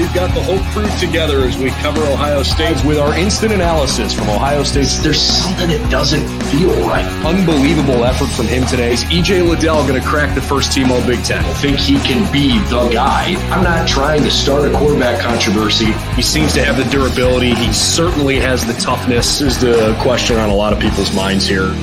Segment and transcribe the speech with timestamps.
[0.00, 4.14] We've got the whole crew together as we cover Ohio State with our instant analysis
[4.14, 4.88] from Ohio State.
[5.02, 7.04] There's something that doesn't feel right.
[7.22, 8.94] Unbelievable effort from him today.
[8.94, 11.44] Is EJ Liddell going to crack the first team All Big Ten?
[11.44, 13.34] I think he can be the guy.
[13.54, 15.92] I'm not trying to start a quarterback controversy.
[16.16, 17.54] He seems to have the durability.
[17.54, 19.42] He certainly has the toughness.
[19.42, 21.74] Is the question on a lot of people's minds here.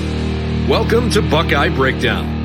[0.68, 2.37] Welcome to Buckeye Breakdown.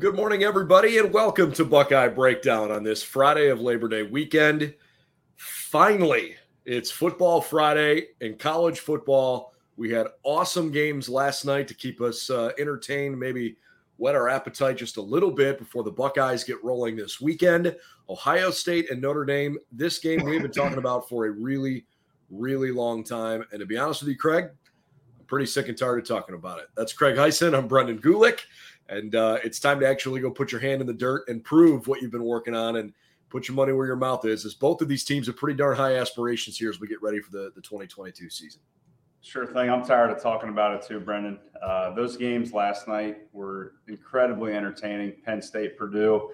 [0.00, 4.72] Good morning, everybody, and welcome to Buckeye Breakdown on this Friday of Labor Day weekend.
[5.36, 9.52] Finally, it's Football Friday and college football.
[9.76, 13.58] We had awesome games last night to keep us uh, entertained, maybe
[13.98, 17.76] whet our appetite just a little bit before the Buckeyes get rolling this weekend.
[18.08, 19.58] Ohio State and Notre Dame.
[19.70, 21.84] This game we've been talking about for a really,
[22.30, 23.44] really long time.
[23.52, 24.46] And to be honest with you, Craig,
[25.18, 26.68] I'm pretty sick and tired of talking about it.
[26.74, 27.54] That's Craig Heisen.
[27.54, 28.40] I'm Brendan Gulick.
[28.90, 31.86] And uh, it's time to actually go put your hand in the dirt and prove
[31.86, 32.92] what you've been working on and
[33.28, 34.44] put your money where your mouth is.
[34.44, 37.20] As both of these teams have pretty darn high aspirations here as we get ready
[37.20, 38.60] for the, the 2022 season.
[39.22, 39.70] Sure thing.
[39.70, 41.38] I'm tired of talking about it too, Brendan.
[41.62, 45.14] Uh, those games last night were incredibly entertaining.
[45.24, 46.30] Penn State, Purdue,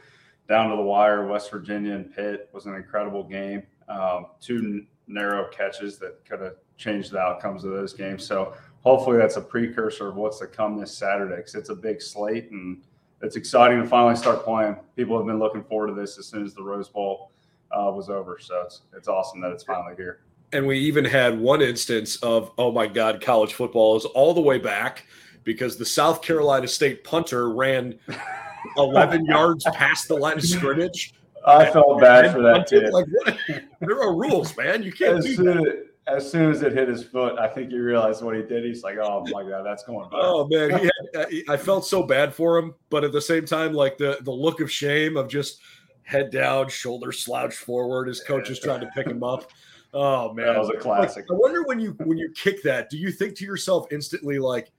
[0.48, 1.26] down to the wire.
[1.26, 3.64] West Virginia and Pitt was an incredible game.
[3.88, 8.24] Um, two narrow catches that could have changed the outcomes of those games.
[8.24, 8.54] So
[8.86, 12.52] hopefully that's a precursor of what's to come this Saturday because it's a big slate
[12.52, 12.80] and
[13.20, 14.76] it's exciting to finally start playing.
[14.94, 17.32] People have been looking forward to this as soon as the Rose Bowl
[17.72, 18.38] uh, was over.
[18.40, 20.20] So it's it's awesome that it's finally here.
[20.52, 24.40] And we even had one instance of oh my god, college football is all the
[24.40, 25.06] way back
[25.42, 27.98] because the South Carolina State punter ran
[28.76, 31.12] 11 yards past the line of scrimmage.
[31.44, 32.88] I felt bad for that too.
[32.92, 33.36] Like, what?
[33.80, 34.84] there are rules, man.
[34.84, 35.86] You can't as do that.
[36.06, 38.64] As, soon as it hit his foot, I think he realized what he did.
[38.64, 40.20] He's like, "Oh my god, that's going." Back.
[40.22, 43.72] Oh man, he had, I felt so bad for him, but at the same time,
[43.72, 45.60] like the the look of shame of just
[46.02, 48.08] head down, shoulder slouched forward.
[48.08, 49.50] His coach is trying to pick him up.
[49.92, 51.26] Oh man, That was a classic.
[51.30, 54.70] I wonder when you when you kick that, do you think to yourself instantly like,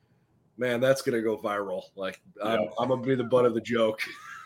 [0.57, 1.83] man, that's gonna go viral?
[1.95, 4.01] Like I'm, I'm gonna be the butt of the joke.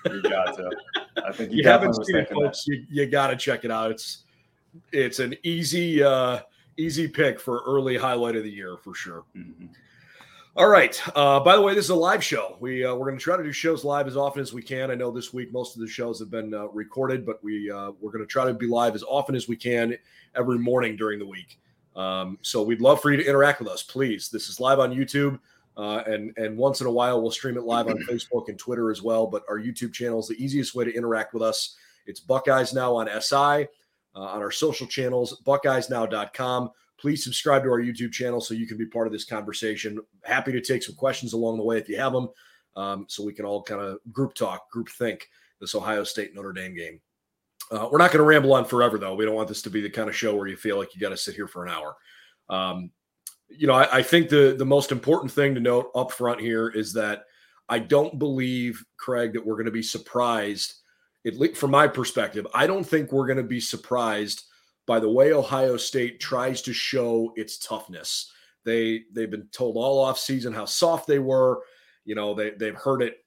[0.06, 0.72] You got to.
[1.26, 3.92] I think you you haven't seen it, folks, you, you got to check it out.
[3.92, 4.24] It's
[4.92, 6.40] it's an easy uh
[6.78, 9.24] easy pick for early highlight of the year for sure.
[9.36, 9.70] Mhm.
[10.58, 11.02] All right.
[11.16, 12.58] Uh, by the way, this is a live show.
[12.60, 14.92] We uh, we're going to try to do shows live as often as we can.
[14.92, 17.92] I know this week most of the shows have been uh, recorded, but we uh,
[18.02, 19.98] we're going to try to be live as often as we can
[20.36, 21.58] every morning during the week.
[21.96, 24.30] Um, so we'd love for you to interact with us, please.
[24.30, 25.40] This is live on YouTube,
[25.78, 28.92] uh, and and once in a while we'll stream it live on Facebook and Twitter
[28.92, 29.28] as well.
[29.28, 31.78] But our YouTube channel is the easiest way to interact with us.
[32.08, 33.68] It's Buckeyes Now on SI
[34.16, 38.78] uh, on our social channels, BuckeyesNow.com please subscribe to our YouTube channel so you can
[38.78, 40.00] be part of this conversation.
[40.24, 42.30] Happy to take some questions along the way if you have them,
[42.76, 45.28] um, so we can all kind of group talk, group think
[45.60, 47.02] this Ohio State Notre Dame game.
[47.72, 49.16] Uh, we're not going to ramble on forever, though.
[49.16, 51.02] We don't want this to be the kind of show where you feel like you
[51.02, 51.96] got to sit here for an hour.
[52.50, 52.92] Um,
[53.50, 56.70] you know, I, I think the the most important thing to note up front here
[56.70, 57.24] is that
[57.68, 60.81] I don't believe, Craig, that we're going to be surprised.
[61.26, 64.46] At least from my perspective, I don't think we're going to be surprised
[64.88, 68.32] by the way Ohio State tries to show its toughness.
[68.64, 71.62] They they've been told all off season how soft they were.
[72.06, 73.18] You know, they they've heard it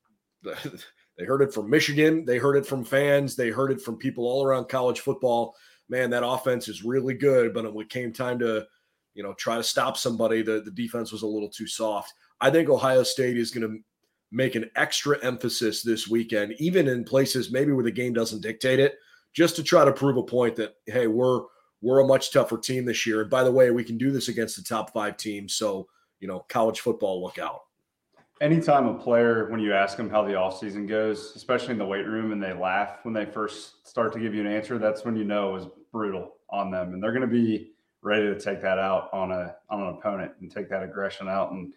[0.43, 4.27] they heard it from Michigan, they heard it from fans, they heard it from people
[4.27, 5.55] all around college football.
[5.89, 8.67] Man, that offense is really good, but when it came time to,
[9.13, 12.15] you know, try to stop somebody, the, the defense was a little too soft.
[12.41, 13.79] I think Ohio State is going to
[14.35, 18.81] make an extra emphasis this weekend, even in places maybe where the game doesn't dictate
[18.81, 18.97] it,
[19.33, 21.43] just to try to prove a point that hey, we're
[21.81, 23.21] we're a much tougher team this year.
[23.21, 25.55] And by the way, we can do this against the top five teams.
[25.55, 25.87] So
[26.21, 27.61] you know, college football, look out.
[28.41, 32.07] Anytime a player, when you ask them how the offseason goes, especially in the weight
[32.07, 35.17] room, and they laugh when they first start to give you an answer, that's when
[35.17, 36.93] you know was brutal on them.
[36.93, 40.33] And they're going to be ready to take that out on a on an opponent
[40.41, 41.53] and take that aggression out.
[41.53, 41.73] And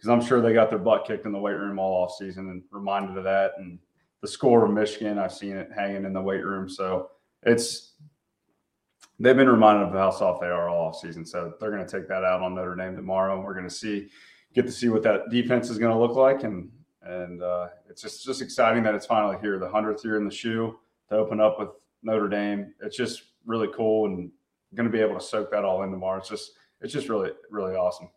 [0.00, 2.48] because I'm sure they got their butt kicked in the weight room all off season
[2.48, 3.52] and reminded of that.
[3.58, 3.78] And
[4.22, 6.70] the score of Michigan, I've seen it hanging in the weight room.
[6.70, 7.10] So
[7.42, 7.96] it's
[9.18, 11.26] they've been reminded of how soft they are all off season.
[11.26, 13.36] So they're going to take that out on Notre Dame tomorrow.
[13.36, 14.08] and We're going to see
[14.54, 16.70] get to see what that defense is going to look like, and
[17.02, 20.34] and uh, it's just just exciting that it's finally here, the hundredth year in the
[20.34, 20.78] shoe
[21.10, 21.68] to open up with
[22.02, 22.72] Notre Dame.
[22.80, 24.30] It's just really cool, and
[24.74, 26.20] going to be able to soak that all in tomorrow.
[26.20, 28.08] It's just it's just really really awesome.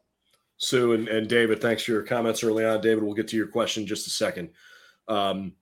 [0.58, 2.82] Sue and, and David, thanks for your comments early on.
[2.82, 4.50] David, we'll get to your question in just a second.
[5.08, 5.54] Um,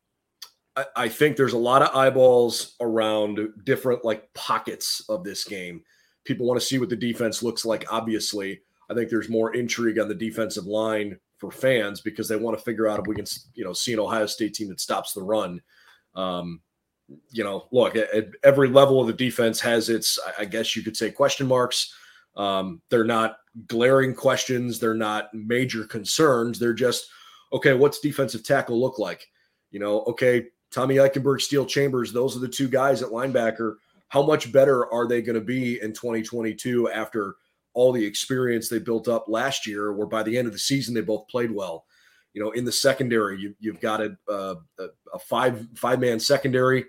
[0.76, 5.82] I, I think there's a lot of eyeballs around different like pockets of this game.
[6.24, 7.92] People want to see what the defense looks like.
[7.92, 12.58] Obviously, I think there's more intrigue on the defensive line for fans because they want
[12.58, 15.14] to figure out if we can, you know, see an Ohio State team that stops
[15.14, 15.62] the run.
[16.14, 16.62] Um,
[17.32, 18.10] you know, look, at,
[18.44, 21.94] every level of the defense has its, I guess you could say, question marks.
[22.36, 23.38] Um, they're not
[23.68, 24.80] glaring questions.
[24.80, 26.60] They're not major concerns.
[26.60, 27.08] They're just,
[27.54, 29.28] okay, what's defensive tackle look like?
[29.72, 33.76] You know, okay, Tommy Eichenberg, Steele Chambers, those are the two guys at linebacker.
[34.08, 37.36] How much better are they going to be in 2022 after
[37.74, 40.94] all the experience they built up last year, where by the end of the season
[40.94, 41.86] they both played well?
[42.34, 44.56] You know, in the secondary, you, you've got a, a,
[45.14, 46.86] a five five man secondary.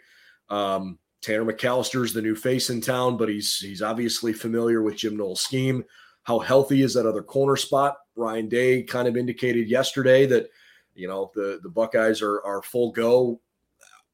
[0.49, 4.97] Um, Tanner McCalister is the new face in town, but he's he's obviously familiar with
[4.97, 5.85] Jim Knowles' scheme.
[6.25, 7.97] How healthy is that other corner spot?
[8.17, 10.51] Ryan Day kind of indicated yesterday that
[10.95, 13.41] you know the the Buckeyes are are full go.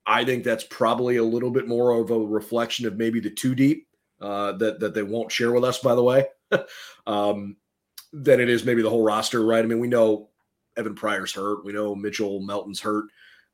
[0.07, 3.55] I think that's probably a little bit more of a reflection of maybe the two
[3.55, 3.89] deep
[4.21, 6.27] uh, that that they won't share with us, by the way,
[7.07, 7.57] um,
[8.13, 9.65] than it is maybe the whole roster, right?
[9.65, 10.29] I mean, we know
[10.77, 13.07] Evan Pryor's hurt, we know Mitchell Melton's hurt.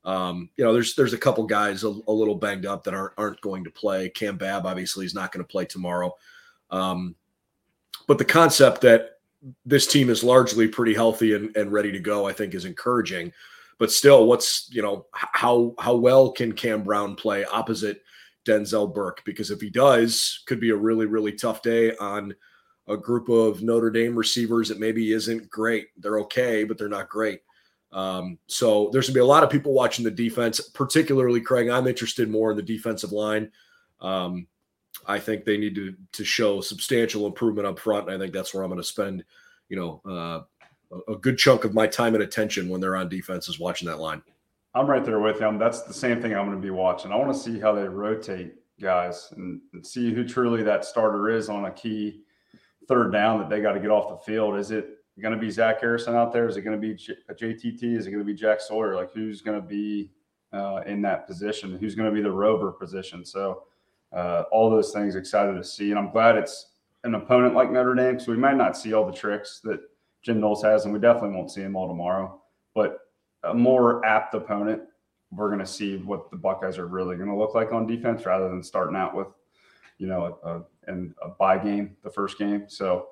[0.05, 3.15] Um, you know, there's there's a couple guys a, a, little banged up that aren't
[3.17, 4.11] aren't going to play.
[4.11, 6.15] Cam Babb obviously is not going to play tomorrow.
[6.71, 7.15] Um,
[8.07, 9.19] but the concept that
[9.65, 13.33] this team is largely pretty healthy and, and ready to go, I think, is encouraging.
[13.79, 18.03] But still, what's you know how how well can Cam Brown play opposite
[18.45, 19.23] Denzel Burke?
[19.25, 22.35] Because if he does, could be a really really tough day on
[22.89, 25.89] a group of Notre Dame receivers that maybe isn't great.
[25.97, 27.41] They're okay, but they're not great.
[27.95, 31.69] Um, so there's gonna be a lot of people watching the defense, particularly Craig.
[31.69, 33.51] I'm interested more in the defensive line.
[34.01, 34.47] Um,
[35.07, 38.53] I think they need to to show substantial improvement up front, and I think that's
[38.53, 39.25] where I'm going to spend,
[39.69, 40.41] you know, uh,
[41.09, 44.01] a good chunk of my time and attention when they're on defense is watching that
[44.01, 44.23] line.
[44.75, 45.59] I'm right there with them.
[45.59, 47.13] That's the same thing I'm going to be watching.
[47.13, 51.31] I want to see how they rotate guys and, and see who truly that starter
[51.31, 52.23] is on a key
[52.89, 54.57] third down that they got to get off the field.
[54.57, 56.49] Is it going to be Zach Harrison out there?
[56.49, 57.97] Is it going to be JTT?
[57.97, 58.97] Is it going to be Jack Sawyer?
[58.97, 60.11] Like who's going to be
[60.53, 61.79] uh, in that position?
[61.79, 63.25] Who's going to be the rover position?
[63.25, 63.65] So
[64.13, 66.71] uh, all those things excited to see, and I'm glad it's
[67.05, 68.19] an opponent like Notre Dame.
[68.19, 69.81] So we might not see all the tricks that
[70.23, 72.41] Jim Knowles has, and we definitely won't see them all tomorrow.
[72.75, 72.99] But
[73.45, 74.83] a more apt opponent,
[75.31, 78.25] we're going to see what the Buckeyes are really going to look like on defense,
[78.25, 79.29] rather than starting out with,
[79.99, 82.65] you know, a, a, and a bye game the first game.
[82.69, 83.09] So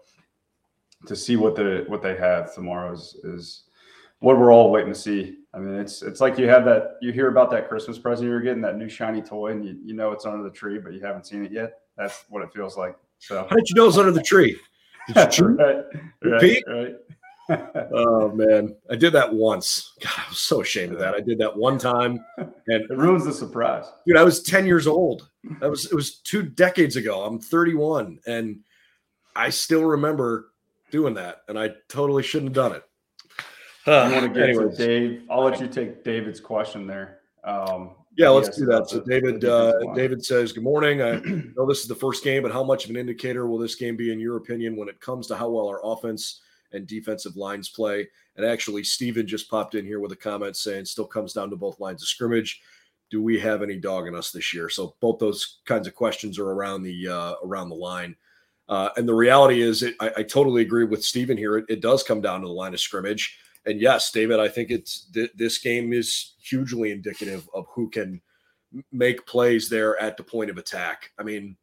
[1.06, 3.64] to see what the what they have tomorrow is is
[4.20, 5.38] what we're all waiting to see.
[5.52, 8.40] I mean, it's it's like you have that you hear about that Christmas present you're
[8.40, 11.00] getting that new shiny toy, and you, you know it's under the tree, but you
[11.00, 11.80] haven't seen it yet.
[11.96, 12.96] That's what it feels like.
[13.18, 14.58] So how did you know it's under the tree?
[15.12, 15.84] Did you right,
[16.22, 16.94] right, right.
[17.92, 19.94] oh man, I did that once.
[20.00, 21.14] God, I was so ashamed of that.
[21.14, 23.84] I did that one time, and it ruins the surprise.
[24.06, 25.28] Dude, I was ten years old.
[25.60, 27.24] That was it was two decades ago.
[27.24, 28.60] I'm 31, and
[29.34, 30.51] I still remember
[30.92, 32.84] doing that, and I totally shouldn't have done it.
[33.86, 34.76] Uh, want to get anyways.
[34.76, 35.22] to Dave?
[35.28, 37.18] I'll let you take David's question there.
[37.42, 38.90] Um, yeah, let's do that.
[38.90, 41.00] So David, uh, David says, "Good morning.
[41.02, 41.18] I
[41.56, 43.96] know this is the first game, but how much of an indicator will this game
[43.96, 47.70] be, in your opinion, when it comes to how well our offense and defensive lines
[47.70, 51.48] play?" And actually, Steven just popped in here with a comment saying, "Still comes down
[51.50, 52.60] to both lines of scrimmage.
[53.10, 56.38] Do we have any dog in us this year?" So both those kinds of questions
[56.38, 58.14] are around the uh, around the line.
[58.72, 61.58] Uh, and the reality is, it, I, I, totally agree with Steven here.
[61.58, 63.38] It, it, does come down to the line of scrimmage.
[63.66, 68.22] And yes, David, I think it's th- this game is hugely indicative of who can
[68.90, 71.10] make plays there at the point of attack.
[71.18, 71.58] I mean,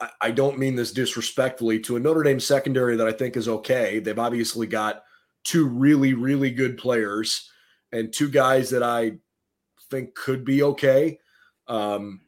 [0.00, 3.48] I, I don't mean this disrespectfully to a Notre Dame secondary that I think is
[3.48, 3.98] okay.
[3.98, 5.04] They've obviously got
[5.44, 7.50] two really, really good players
[7.90, 9.12] and two guys that I
[9.90, 11.20] think could be okay.
[11.68, 12.20] Um,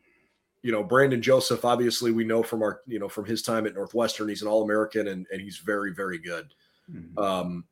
[0.65, 3.75] you know, Brandon Joseph, obviously we know from our, you know, from his time at
[3.75, 6.55] Northwestern, he's an All American and, and he's very, very good.
[6.91, 7.19] Mm-hmm.
[7.19, 7.65] Um,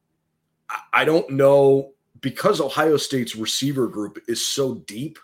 [0.68, 5.18] I, I don't know because Ohio State's receiver group is so deep.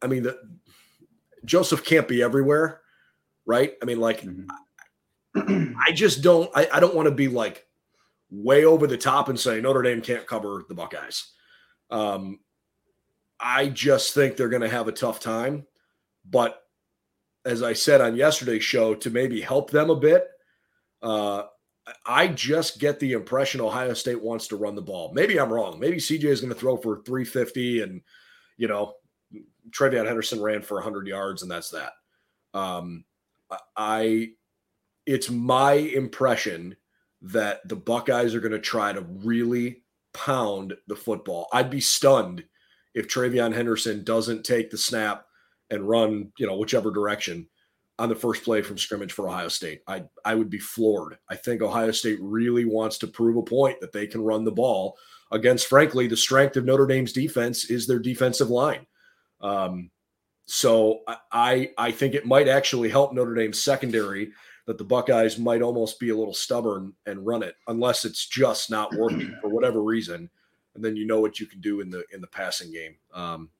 [0.00, 0.38] I mean, the,
[1.44, 2.82] Joseph can't be everywhere,
[3.44, 3.74] right?
[3.82, 5.72] I mean, like, mm-hmm.
[5.84, 7.66] I just don't, I, I don't want to be like
[8.30, 11.32] way over the top and say Notre Dame can't cover the Buckeyes.
[11.90, 12.38] Um,
[13.40, 15.66] I just think they're going to have a tough time.
[16.30, 16.60] But
[17.44, 20.26] as I said on yesterday's show, to maybe help them a bit,
[21.02, 21.44] uh,
[22.04, 25.12] I just get the impression Ohio State wants to run the ball.
[25.14, 25.80] Maybe I'm wrong.
[25.80, 28.02] Maybe CJ is going to throw for 350 and,
[28.56, 28.94] you know,
[29.70, 31.92] TreVeyon Henderson ran for 100 yards and that's that.
[32.54, 33.04] Um,
[33.76, 34.30] I
[35.06, 36.76] it's my impression
[37.22, 39.82] that the Buckeyes are going to try to really
[40.12, 41.48] pound the football.
[41.52, 42.44] I'd be stunned
[42.94, 45.24] if TreVeyon Henderson doesn't take the snap
[45.70, 47.48] and run, you know, whichever direction
[47.98, 49.82] on the first play from scrimmage for Ohio State.
[49.86, 51.18] I I would be floored.
[51.28, 54.52] I think Ohio State really wants to prove a point that they can run the
[54.52, 54.96] ball
[55.32, 58.86] against, frankly, the strength of Notre Dame's defense is their defensive line.
[59.40, 59.90] Um,
[60.46, 61.00] so
[61.32, 64.32] I I think it might actually help Notre Dame's secondary
[64.66, 68.70] that the Buckeyes might almost be a little stubborn and run it unless it's just
[68.70, 70.30] not working for whatever reason,
[70.74, 72.94] and then you know what you can do in the in the passing game.
[73.12, 73.50] Um,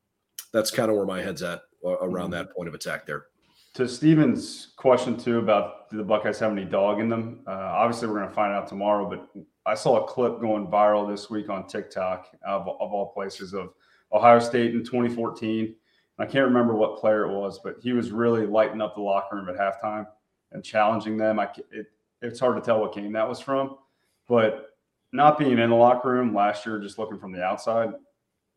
[0.53, 3.27] that's kind of where my head's at around that point of attack there.
[3.75, 7.41] To Steven's question too about do the Buckeyes have any dog in them?
[7.47, 9.09] Uh, obviously, we're going to find out tomorrow.
[9.09, 13.55] But I saw a clip going viral this week on TikTok of, of all places
[13.55, 13.71] of
[14.13, 15.75] Ohio State in 2014.
[16.19, 19.37] I can't remember what player it was, but he was really lighting up the locker
[19.37, 20.07] room at halftime
[20.51, 21.39] and challenging them.
[21.39, 21.87] I it,
[22.21, 23.77] it's hard to tell what game that was from,
[24.27, 24.71] but
[25.13, 27.93] not being in the locker room last year, just looking from the outside,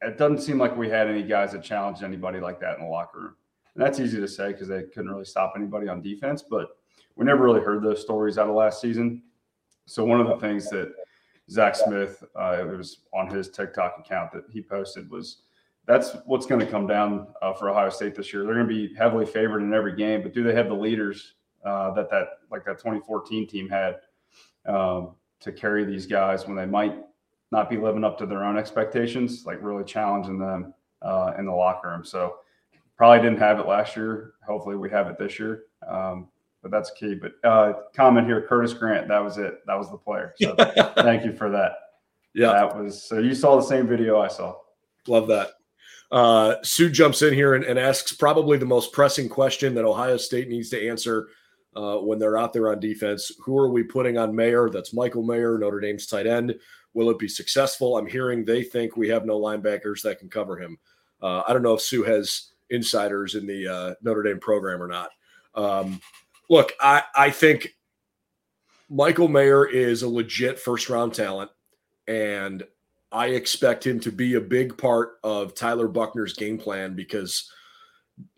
[0.02, 2.90] it doesn't seem like we had any guys that challenged anybody like that in the
[2.90, 3.36] locker room.
[3.76, 6.78] And that's easy to say because they couldn't really stop anybody on defense, but
[7.16, 9.24] we never really heard those stories out of last season.
[9.86, 10.94] So one of the things that
[11.50, 15.44] Zach Smith, uh, it was on his TikTok account that he posted was
[15.86, 18.44] that's what's going to come down uh, for Ohio State this year.
[18.44, 21.34] They're going to be heavily favored in every game, but do they have the leaders
[21.66, 24.00] uh, that that like that 2014 team had
[24.66, 26.98] um, to carry these guys when they might
[27.52, 31.52] not be living up to their own expectations, like really challenging them uh, in the
[31.52, 32.06] locker room.
[32.06, 32.38] So
[32.98, 34.34] probably didn't have it last year.
[34.46, 35.64] Hopefully we have it this year.
[35.88, 36.30] Um,
[36.62, 37.16] but that's key.
[37.16, 39.08] But uh, comment here, Curtis Grant.
[39.08, 39.66] That was it.
[39.66, 40.34] That was the player.
[40.40, 40.56] So
[40.96, 41.74] thank you for that.
[42.34, 43.04] Yeah, that was.
[43.04, 44.56] So you saw the same video I saw.
[45.08, 45.50] Love that.
[46.12, 50.18] Uh, Sue jumps in here and, and, asks probably the most pressing question that Ohio
[50.18, 51.30] State needs to answer
[51.76, 53.32] uh, when they're out there on defense.
[53.44, 54.70] Who are we putting on Mayer?
[54.70, 56.56] That's Michael Mayer, Notre Dame's tight end.
[56.94, 57.98] Will it be successful?
[57.98, 60.78] I'm hearing they think we have no linebackers that can cover him.
[61.22, 64.88] Uh, I don't know if Sue has insiders in the uh, Notre Dame program or
[64.88, 65.12] not.
[65.56, 66.02] Um,
[66.50, 67.76] look, I, I think
[68.90, 71.52] Michael Mayer is a legit first round talent,
[72.08, 72.64] and
[73.12, 77.50] I expect him to be a big part of Tyler Buchner's game plan because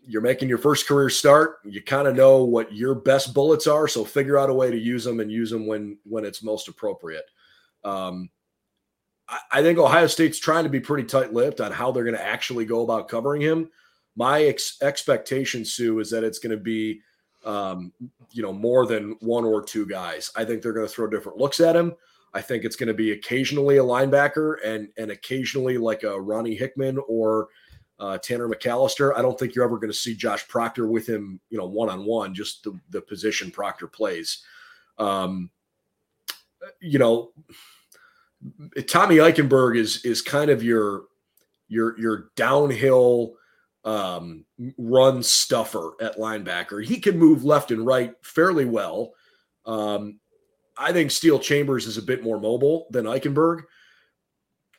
[0.06, 1.56] you're making your first career start.
[1.64, 4.78] You kind of know what your best bullets are, so figure out a way to
[4.78, 7.24] use them and use them when when it's most appropriate.
[7.84, 8.30] Um,
[9.28, 12.24] I, I think Ohio State's trying to be pretty tight-lipped on how they're going to
[12.24, 13.70] actually go about covering him.
[14.16, 17.00] My ex- expectation, Sue, is that it's going to be,
[17.44, 17.92] um,
[18.30, 20.30] you know, more than one or two guys.
[20.36, 21.94] I think they're going to throw different looks at him.
[22.32, 26.56] I think it's going to be occasionally a linebacker and and occasionally like a Ronnie
[26.56, 27.48] Hickman or
[27.98, 29.16] uh, Tanner McCalister.
[29.16, 31.90] I don't think you're ever going to see Josh Proctor with him, you know, one
[31.90, 34.42] on one, just the, the position Proctor plays.
[34.98, 35.50] Um,
[36.80, 37.32] you know,
[38.86, 41.04] Tommy Eichenberg is is kind of your
[41.68, 43.34] your your downhill
[43.84, 44.44] um,
[44.78, 46.84] run stuffer at linebacker.
[46.84, 49.12] He can move left and right fairly well.
[49.66, 50.20] Um,
[50.76, 53.62] I think Steele Chambers is a bit more mobile than Eichenberg.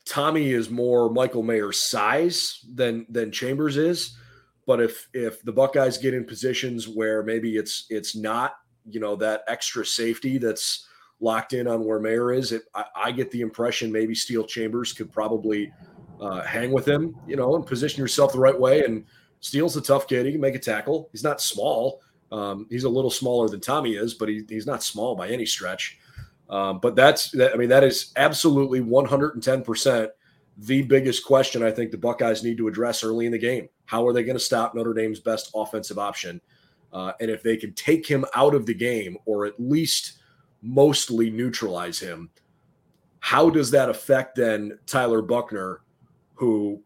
[0.06, 4.18] Tommy is more Michael Mayer's size than than Chambers is.
[4.66, 8.56] But if if the Buckeyes get in positions where maybe it's it's not
[8.90, 10.88] you know that extra safety that's
[11.20, 14.92] locked in on where Mayer is, it, I, I get the impression maybe Steele Chambers
[14.92, 15.72] could probably
[16.20, 18.84] uh, hang with him, you know, and position yourself the right way.
[18.84, 19.06] And
[19.40, 21.10] Steele's a tough kid; he can make a tackle.
[21.12, 22.02] He's not small.
[22.32, 25.46] Um, he's a little smaller than Tommy is, but he, he's not small by any
[25.46, 26.00] stretch.
[26.50, 30.10] Um, but that's, that, I mean, that is absolutely 110%
[30.58, 33.68] the biggest question I think the Buckeyes need to address early in the game.
[33.86, 36.40] How are they going to stop Notre Dame's best offensive option?
[36.94, 40.20] Uh, and if they can take him out of the game or at least
[40.62, 42.30] mostly neutralize him,
[43.20, 45.82] how does that affect then Tyler Buchner,
[46.36, 46.82] who,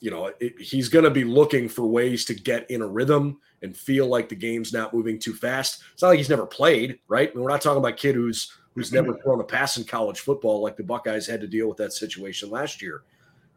[0.00, 3.38] you know, it, he's going to be looking for ways to get in a rhythm
[3.62, 5.82] and feel like the game's not moving too fast.
[5.94, 7.30] It's not like he's never played, right?
[7.30, 9.84] I mean, we're not talking about a kid who's who's never thrown a pass in
[9.84, 13.02] college football like the Buckeyes had to deal with that situation last year.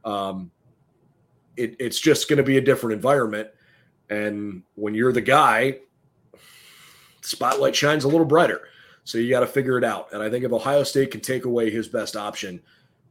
[0.05, 0.51] Um,
[1.55, 3.49] it, it's just going to be a different environment.
[4.09, 5.79] And when you're the guy,
[7.21, 8.61] spotlight shines a little brighter.
[9.03, 10.09] So you got to figure it out.
[10.13, 12.61] And I think if Ohio State can take away his best option,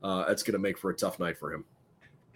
[0.02, 1.64] uh, that's going to make for a tough night for him.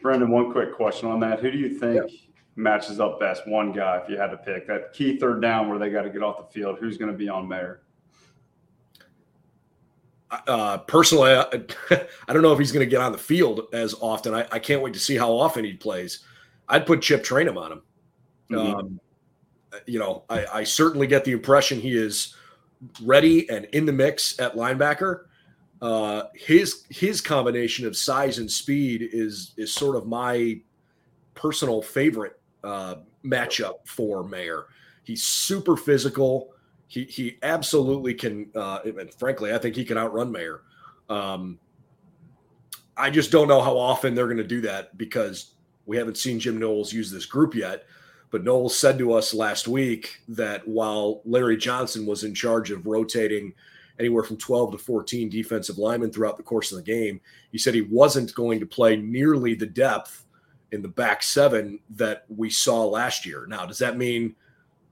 [0.03, 1.41] Brendan, one quick question on that.
[1.41, 2.19] Who do you think yeah.
[2.57, 3.47] matches up best?
[3.47, 6.11] One guy, if you had to pick that key third down where they got to
[6.11, 7.83] get off the field, who's going to be on Mayer?
[10.31, 11.45] Uh, personally, I,
[12.29, 14.35] I, don't know if he's going to get on the field as often.
[14.35, 16.21] I, I, can't wait to see how often he plays.
[16.69, 17.83] I'd put Chip Trayanum on him.
[18.51, 18.75] Mm-hmm.
[18.77, 19.01] Um,
[19.87, 22.37] you know, I, I certainly get the impression he is
[23.03, 25.25] ready and in the mix at linebacker.
[25.83, 30.61] Uh, his his combination of size and speed is is sort of my
[31.35, 34.67] personal favorite uh, matchup for Mayer.
[35.05, 36.53] He's super physical.
[36.91, 38.51] He he absolutely can.
[38.53, 40.63] Uh, and frankly, I think he can outrun Mayer.
[41.09, 41.61] Um,
[42.97, 45.55] I just don't know how often they're going to do that because
[45.87, 47.85] we haven't seen Jim Knowles use this group yet.
[48.33, 52.87] But Knowles said to us last week that while Larry Johnson was in charge of
[52.87, 53.55] rotating
[54.01, 57.21] anywhere from 12 to 14 defensive linemen throughout the course of the game,
[57.53, 60.27] he said he wasn't going to play nearly the depth
[60.73, 63.47] in the back seven that we saw last year.
[63.47, 64.35] Now, does that mean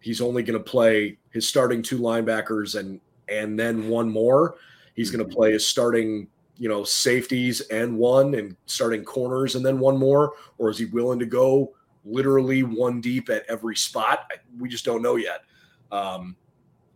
[0.00, 4.56] he's only going to play his starting two linebackers and and then one more?
[4.94, 9.64] He's going to play his starting, you know, safeties and one and starting corners and
[9.64, 11.72] then one more, or is he willing to go
[12.08, 14.30] literally one deep at every spot.
[14.58, 15.44] We just don't know yet.
[15.92, 16.36] Um,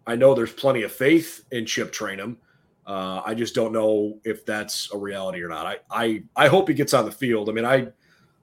[0.07, 2.37] I know there's plenty of faith in Chip Trayanum.
[2.87, 5.67] Uh, I just don't know if that's a reality or not.
[5.67, 7.49] I, I I hope he gets on the field.
[7.49, 7.89] I mean, I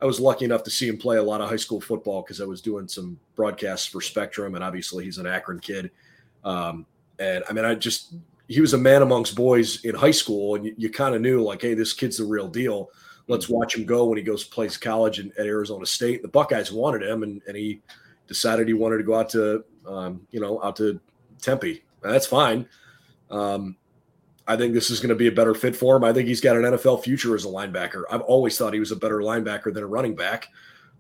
[0.02, 2.40] I was lucky enough to see him play a lot of high school football because
[2.40, 5.92] I was doing some broadcasts for Spectrum, and obviously he's an Akron kid.
[6.44, 6.86] Um,
[7.20, 8.16] and I mean, I just
[8.48, 11.42] he was a man amongst boys in high school, and you, you kind of knew
[11.42, 12.90] like, hey, this kid's the real deal
[13.30, 16.22] let's watch him go when he goes plays college in, at Arizona State.
[16.22, 17.80] The Buckeyes wanted him, and, and he
[18.28, 21.00] decided he wanted to go out to um, you know out to
[21.42, 21.84] Tempe.
[22.02, 22.68] that's fine.
[23.32, 23.78] Um,
[24.50, 26.04] I think this is going to be a better fit for him.
[26.04, 28.02] I think he's got an NFL future as a linebacker.
[28.10, 30.48] I've always thought he was a better linebacker than a running back,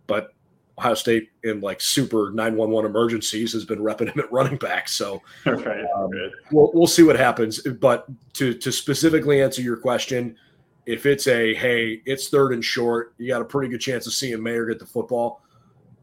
[0.05, 0.35] but
[0.77, 4.87] Ohio State in like super 911 emergencies has been repping him at running back.
[4.87, 6.11] So right, um,
[6.51, 7.59] we'll, we'll see what happens.
[7.59, 10.37] But to, to specifically answer your question,
[10.85, 14.13] if it's a hey, it's third and short, you got a pretty good chance of
[14.13, 15.41] seeing Mayer get the football.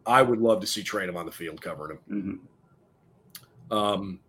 [0.05, 2.43] I would love to see Trayanum on the field covering him.
[3.71, 3.77] Mm-hmm.
[3.77, 4.21] Um,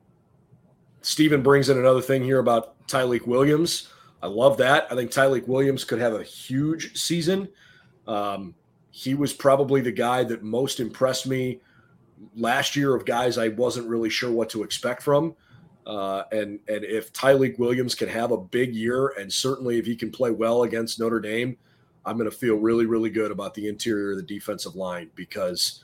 [1.01, 3.89] Stephen brings in another thing here about Tyleik Williams.
[4.21, 4.87] I love that.
[4.91, 7.47] I think Tyleik Williams could have a huge season.
[8.07, 8.55] Um,
[8.91, 11.61] he was probably the guy that most impressed me
[12.35, 15.35] last year of guys I wasn't really sure what to expect from.
[15.85, 19.95] Uh, and and if Tyleik Williams can have a big year, and certainly if he
[19.95, 21.57] can play well against Notre Dame,
[22.05, 25.83] I'm going to feel really really good about the interior of the defensive line because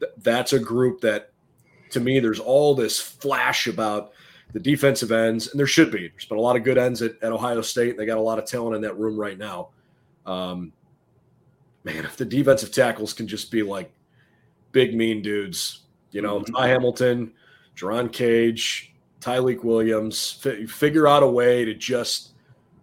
[0.00, 1.32] th- that's a group that,
[1.90, 4.12] to me, there's all this flash about
[4.52, 6.08] the defensive ends, and there should be.
[6.08, 7.96] There's been a lot of good ends at, at Ohio State.
[7.96, 9.68] They got a lot of talent in that room right now.
[10.26, 10.72] Um,
[11.84, 13.92] man, if the defensive tackles can just be like
[14.72, 15.82] big mean dudes,
[16.12, 16.54] you know, mm-hmm.
[16.54, 17.32] Ty Hamilton,
[17.76, 22.32] Jerron Cage, Tyleik Williams, f- figure out a way to just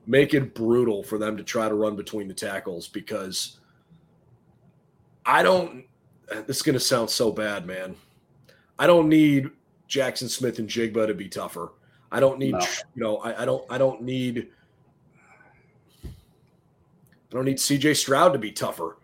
[0.08, 3.60] make it brutal for them to try to run between the tackles because
[5.26, 5.86] I don't.
[6.48, 7.96] This is going to sound so bad, man.
[8.78, 9.50] I don't need
[9.90, 11.74] Jaxon Smith-Njigba to be tougher.
[12.12, 12.60] I don't need, no.
[12.96, 14.48] you know, I, I, don't, I don't need,
[16.06, 16.10] I
[17.32, 18.98] don't need CJ Stroud to be tougher.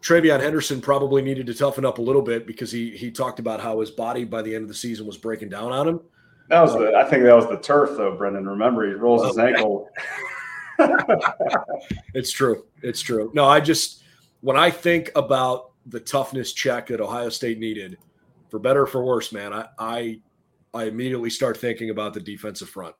[0.00, 3.60] TreVeyon Henderson probably needed to toughen up a little bit because he he talked about
[3.60, 6.00] how his body by the end of the season was breaking down on him.
[6.48, 6.94] That was the.
[6.94, 8.48] I think that was the turf, though, Brendan.
[8.48, 9.90] Remember, he rolls his oh, ankle.
[12.14, 12.64] it's true.
[12.82, 13.30] It's true.
[13.34, 14.02] No, I just
[14.40, 17.98] when I think about the toughness check that Ohio State needed,
[18.48, 20.20] for better or for worse, man, I I,
[20.74, 22.94] I immediately start thinking about the defensive front.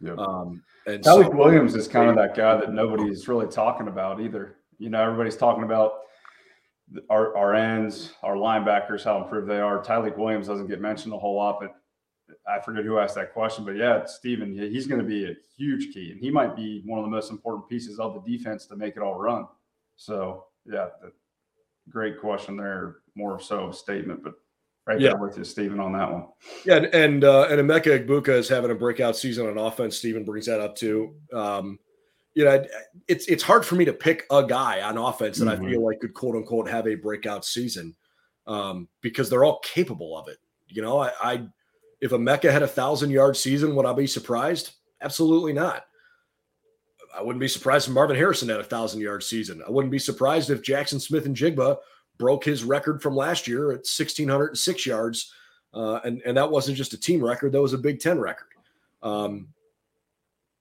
[0.00, 0.18] Yep.
[0.18, 4.20] Um, and Alec so, Williams is kind of that guy that nobody's really talking about
[4.20, 4.56] either.
[4.78, 6.00] You know, everybody's talking about
[7.08, 9.82] our, our ends, our linebackers, how improved they are.
[9.82, 11.74] Tyleik Williams doesn't get mentioned a whole lot, but
[12.46, 15.92] I forget who asked that question, but yeah, Stephen, he's going to be a huge
[15.92, 18.76] key, and he might be one of the most important pieces of the defense to
[18.76, 19.46] make it all run.
[19.96, 20.88] So, yeah,
[21.88, 22.96] great question there.
[23.14, 24.34] More so a statement, but
[24.86, 25.10] right yeah.
[25.10, 26.26] there with you, Stephen, on that one.
[26.64, 29.96] Yeah, and and, uh, and Emeka Egbuka is having a breakout season on offense.
[29.96, 31.14] Stephen brings that up too.
[31.32, 31.78] Um,
[32.34, 32.64] you know,
[33.06, 35.64] it's it's hard for me to pick a guy on offense that mm-hmm.
[35.64, 37.94] I feel like could quote unquote have a breakout season
[38.46, 40.38] um, because they're all capable of it.
[40.68, 41.46] You know, I, I
[42.00, 44.72] if Emeka had a thousand yard season, would I be surprised?
[45.00, 45.84] Absolutely not.
[47.16, 49.62] I wouldn't be surprised if Marvin Harrison had a thousand yard season.
[49.66, 51.76] I wouldn't be surprised if Jaxon Smith-Njigba
[52.18, 55.32] broke his record from last year at 1,606 yards.
[55.72, 58.48] Uh, and, and that wasn't just a team record, that was a Big Ten record.
[59.02, 59.48] Um,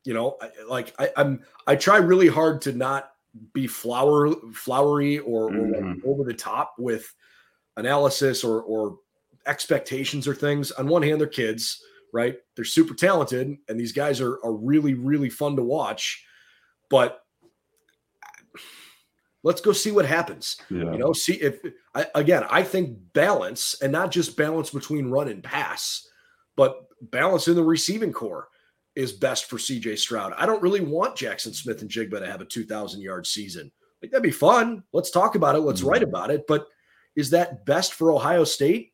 [0.03, 3.11] you know, I, like I, am I try really hard to not
[3.53, 5.99] be flower flowery or, mm-hmm.
[6.03, 7.13] or over the top with
[7.77, 8.97] analysis or or
[9.45, 10.71] expectations or things.
[10.71, 12.37] On one hand, they're kids, right?
[12.55, 16.25] They're super talented, and these guys are, are really, really fun to watch.
[16.89, 17.22] But
[19.43, 20.58] Let's go see what happens.
[20.69, 20.91] Yeah.
[20.91, 21.60] You know, see if
[21.93, 26.08] I, again, I think balance and not just balance between run and pass,
[26.56, 28.47] but balance in the receiving core
[28.95, 30.34] is best for CJ Stroud.
[30.38, 33.71] I don't really want Jaxon Smith-Njigba to have a 2,000 yard season.
[34.01, 34.84] Like that'd be fun.
[34.93, 35.60] Let's talk about it.
[35.60, 35.89] Let's mm-hmm.
[35.89, 36.45] write about it.
[36.47, 36.67] But
[37.15, 38.93] is that best for Ohio State?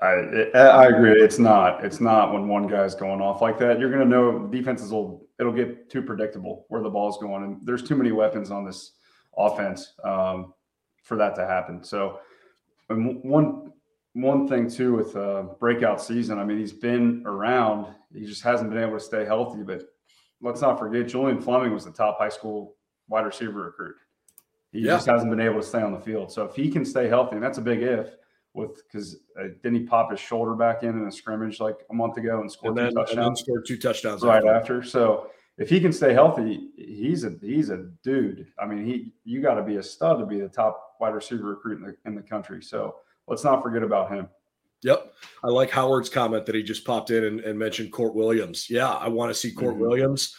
[0.00, 1.12] I I agree.
[1.12, 1.84] It's not.
[1.84, 3.78] It's not when one guy's going off like that.
[3.78, 5.28] You're going to know defenses will.
[5.38, 8.92] It'll get too predictable where the ball's going, and there's too many weapons on this
[9.36, 10.54] offense um,
[11.02, 11.82] for that to happen.
[11.82, 12.20] So,
[12.88, 13.72] one
[14.14, 16.38] one thing too with a breakout season.
[16.38, 17.94] I mean, he's been around.
[18.12, 19.62] He just hasn't been able to stay healthy.
[19.62, 19.84] But
[20.40, 22.76] let's not forget, Julian Fleming was the top high school
[23.08, 23.96] wide receiver recruit.
[24.72, 24.92] He yeah.
[24.92, 26.32] just hasn't been able to stay on the field.
[26.32, 28.08] So if he can stay healthy, and that's a big if,
[28.54, 31.94] with because uh, didn't he pop his shoulder back in in a scrimmage like a
[31.94, 33.40] month ago and scored and then, two touchdowns?
[33.40, 34.78] scored two touchdowns right after.
[34.78, 34.82] after.
[34.82, 35.30] So
[35.62, 38.48] if he can stay healthy, he's a he's a dude.
[38.58, 41.44] I mean, he you got to be a stud to be the top wide receiver
[41.44, 42.60] recruit in the in the country.
[42.62, 42.96] So
[43.28, 44.28] let's not forget about him.
[44.82, 45.12] Yep.
[45.44, 48.68] I like Howard's comment that he just popped in and, and mentioned Kourt Williams.
[48.68, 49.82] Yeah, I want to see Kourt mm-hmm.
[49.82, 50.34] Williams.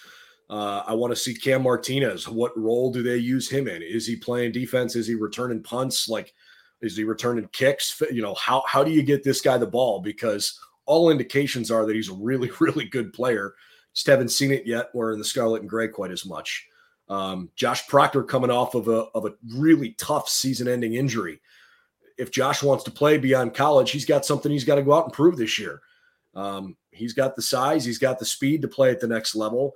[0.49, 2.27] Uh, I want to see Cam Martinez.
[2.27, 3.81] What role do they use him in?
[3.81, 4.97] Is he playing defense?
[4.97, 6.09] Is he returning punts?
[6.09, 6.33] Like,
[6.81, 8.01] is he returning kicks?
[8.11, 10.01] You know, how how do you get this guy the ball?
[10.01, 13.53] Because all indications are that he's a really, really good player.
[13.93, 14.89] Just haven't seen it yet.
[14.93, 16.67] We're in the scarlet and gray quite as much.
[17.09, 21.39] Um, Josh Proctor coming off of a of a really tough season-ending injury.
[22.17, 25.05] If Josh wants to play beyond college, he's got something he's got to go out
[25.05, 25.81] and prove this year.
[26.33, 29.73] Um, he's got the size, he's got the speed to play at the next level.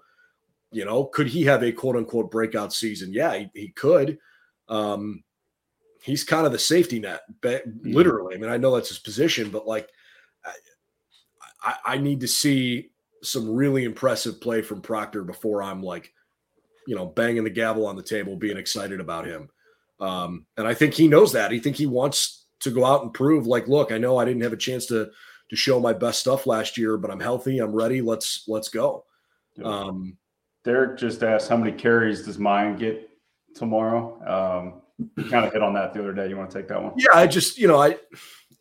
[0.71, 3.13] You know, could he have a quote unquote breakout season?
[3.13, 4.17] Yeah, he, he could.
[4.67, 5.23] Um,
[6.01, 7.21] he's kind of the safety net,
[7.83, 8.35] literally.
[8.35, 9.89] I mean, I know that's his position, but like,
[11.63, 12.91] I, I need to see
[13.23, 16.13] some really impressive play from Proctor before I'm like,
[16.85, 19.49] you know, banging the gavel on the table, being excited about him.
[19.99, 21.51] Um, and I think he knows that.
[21.51, 24.43] He think he wants to go out and prove, like, look, I know I didn't
[24.43, 25.09] have a chance to
[25.49, 28.01] to show my best stuff last year, but I'm healthy, I'm ready.
[28.01, 29.05] Let's let's go.
[29.63, 30.17] Um,
[30.63, 33.09] Derek just asked how many carries does mine get
[33.55, 34.21] tomorrow?
[34.27, 34.81] Um,
[35.15, 36.27] you kind of hit on that the other day.
[36.27, 36.93] You want to take that one?
[36.97, 37.97] Yeah, I just, you know, I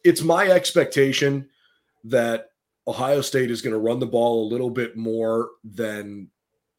[0.05, 1.49] it's my expectation
[2.05, 2.51] that
[2.89, 6.29] Ohio State is going to run the ball a little bit more than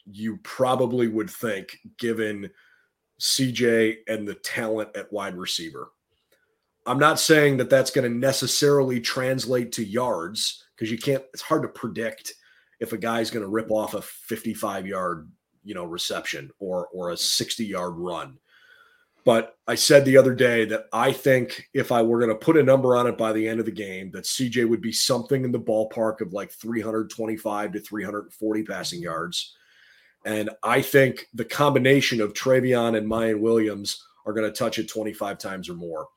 [0.06, 2.50] you probably would think given
[3.20, 5.92] CJ and the talent at wide receiver.
[6.86, 11.42] I'm not saying that that's going to necessarily translate to yards because you can't, it's
[11.42, 12.34] hard to predict
[12.80, 15.30] if a guy's going to rip off a 55 yard,
[15.64, 18.38] you know, reception or or a 60 yard run.
[19.28, 22.56] But I said the other day that I think if I were going to put
[22.56, 25.44] a number on it by the end of the game, that CJ would be something
[25.44, 29.54] in the ballpark of like 325 to 340 passing yards.
[30.24, 34.88] And I think the combination of TreVeyon and Miyan Williams are going to touch it
[34.88, 36.08] 25 times or more.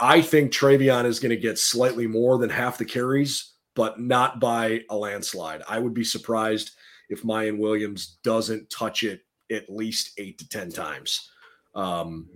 [0.00, 4.40] I think TreVeyon is going to get slightly more than half the carries, but not
[4.40, 5.62] by a landslide.
[5.68, 6.72] I would be surprised
[7.10, 9.20] if Miyan Williams doesn't touch it
[9.52, 11.30] at least eight to 10 times.
[11.78, 12.28] Um,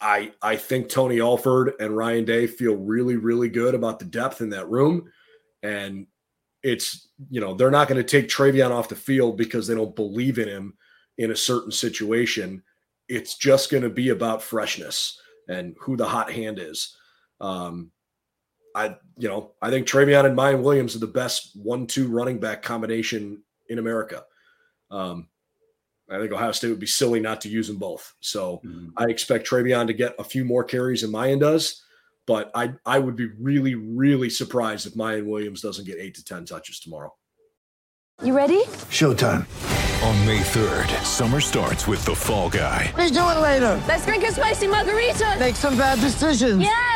[0.00, 4.40] I I think Tony Alford and Ryan Day feel really really good about the depth
[4.40, 5.10] in that room,
[5.62, 6.06] and
[6.62, 9.94] it's you know they're not going to take TreVeyon off the field because they don't
[9.94, 10.74] believe in him
[11.18, 12.62] in a certain situation.
[13.08, 16.96] It's just going to be about freshness and who the hot hand is.
[17.40, 17.92] Um,
[18.74, 22.62] I, you know, I think TreVeyon and Miyan Williams are the best one-two running back
[22.62, 24.24] combination in America.
[24.90, 25.28] Um,
[26.10, 28.14] I think Ohio State would be silly not to use them both.
[28.20, 28.90] So mm-hmm.
[28.96, 31.82] I expect TreVeyon to get a few more carries than Miyan does,
[32.26, 36.24] but I I would be really really surprised if Miyan Williams doesn't get eight to
[36.24, 37.12] ten touches tomorrow.
[38.22, 38.62] You ready?
[38.90, 39.44] Showtime.
[40.02, 42.92] On May 3rd, summer starts with the Fall Guy.
[42.96, 43.82] Let's do it later.
[43.88, 45.36] Let's drink a spicy margarita.
[45.38, 46.60] Make some bad decisions.
[46.60, 46.95] Yes.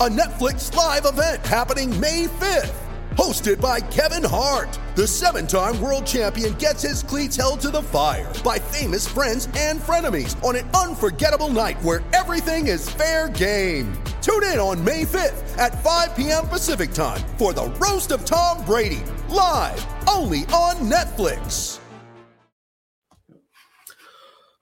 [0.00, 2.72] a Netflix live event happening May 5th.
[3.16, 7.82] Hosted by Kevin Hart, the seven time world champion gets his cleats held to the
[7.82, 13.92] fire by famous friends and frenemies on an unforgettable night where everything is fair game.
[14.22, 16.48] Tune in on May 5th at 5 p.m.
[16.48, 21.78] Pacific time for the Roast of Tom Brady, live only on Netflix.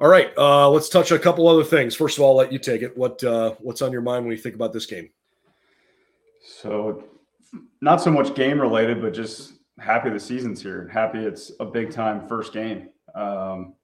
[0.00, 1.94] All right, uh, let's touch a couple other things.
[1.94, 2.96] First of all, I'll let you take it.
[2.96, 5.10] What uh, what's on your mind when you think about this game?
[6.48, 7.04] So,
[7.80, 10.88] not so much game related, but just happy the season's here.
[10.92, 12.88] Happy it's a big time first game.
[13.14, 13.74] Um,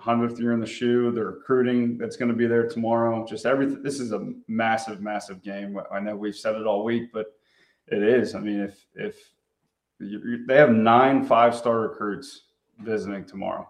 [0.00, 3.26] 100th year in the shoe, the recruiting that's going to be there tomorrow.
[3.26, 3.82] Just everything.
[3.82, 5.78] This is a massive, massive game.
[5.90, 7.26] I know we've said it all week, but
[7.88, 8.34] it is.
[8.34, 9.16] I mean, if if
[9.98, 12.42] you, they have nine five star recruits
[12.78, 13.68] visiting tomorrow,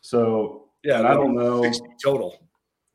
[0.00, 1.70] so Yeah, I don't know
[2.02, 2.36] total.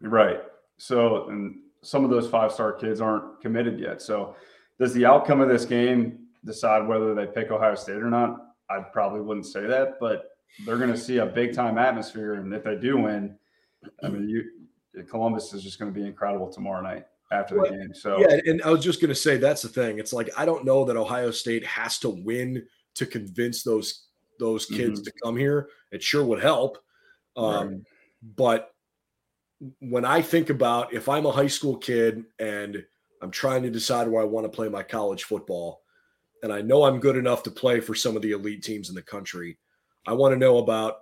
[0.01, 0.41] Right.
[0.77, 4.01] So, and some of those five star kids aren't committed yet.
[4.01, 4.35] So,
[4.79, 8.55] does the outcome of this game decide whether they pick Ohio State or not?
[8.69, 10.31] I probably wouldn't say that, but
[10.65, 12.35] they're going to see a big time atmosphere.
[12.35, 13.35] And if they do win,
[14.03, 17.71] I mean, you, Columbus is just going to be incredible tomorrow night after the Well,
[17.71, 17.93] game.
[17.93, 19.99] So, Yeah, and I was just going to say that's the thing.
[19.99, 24.07] It's like I don't know that Ohio State has to win to convince those
[24.39, 25.03] those kids Mhm.
[25.05, 25.69] to come here.
[25.91, 26.77] It sure would help.
[27.35, 27.85] Um,
[28.35, 28.73] But
[29.79, 32.85] when I think about if I'm a high school kid and
[33.23, 35.81] I'm trying to decide where I want to play my college football,
[36.43, 38.95] and I know I'm good enough to play for some of the elite teams in
[38.95, 39.57] the country,
[40.05, 40.97] I want to know about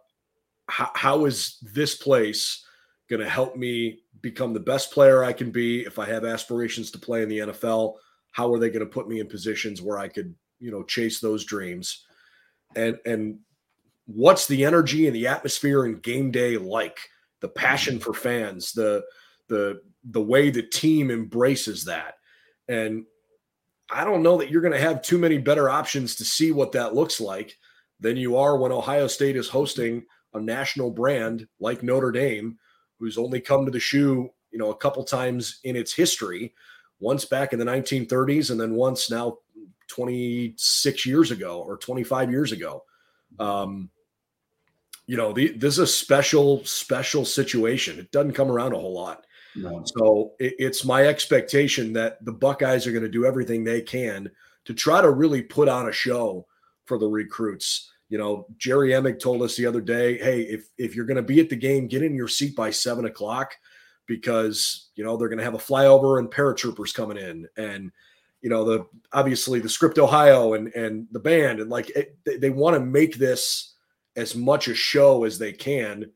[0.67, 2.63] how, how is this place
[3.09, 6.91] going to help me become the best player I can be if I have aspirations
[6.91, 7.95] to play in the NFL?
[8.31, 11.19] How are they going to put me in positions where I could, you know, chase
[11.19, 12.05] those dreams?
[12.75, 13.39] And and
[14.05, 16.99] what's the energy and the atmosphere and game day like?
[17.41, 19.03] The passion for fans, the
[19.51, 22.15] the the way the team embraces that.
[22.67, 23.05] And
[23.91, 26.71] I don't know that you're going to have too many better options to see what
[26.71, 27.57] that looks like
[27.99, 32.57] than you are when Ohio State is hosting a national brand like Notre Dame,
[32.97, 36.55] who's only come to the shoe, you know, a couple times in its history,
[36.99, 39.37] once back in the 1930s and then once now
[39.87, 42.83] 26 years ago or 25 years ago.
[43.37, 43.89] Um,
[45.05, 47.99] you know, the, this is a special, special situation.
[47.99, 49.25] It doesn't come around a whole lot.
[49.55, 49.83] No.
[49.85, 54.29] So it, it's my expectation that the Buckeyes are going to do everything they can
[54.65, 56.45] to try to really put on a show
[56.85, 57.91] for the recruits.
[58.09, 61.21] You know, Jerry Emig told us the other day, hey, if if you're going to
[61.21, 63.55] be at the game, get in your seat by seven o'clock
[64.07, 67.91] because you know they're going to have a flyover and paratroopers coming in, and
[68.41, 72.37] you know the obviously the script Ohio and and the band and like it, they,
[72.37, 73.75] they want to make this
[74.17, 76.11] as much a show as they can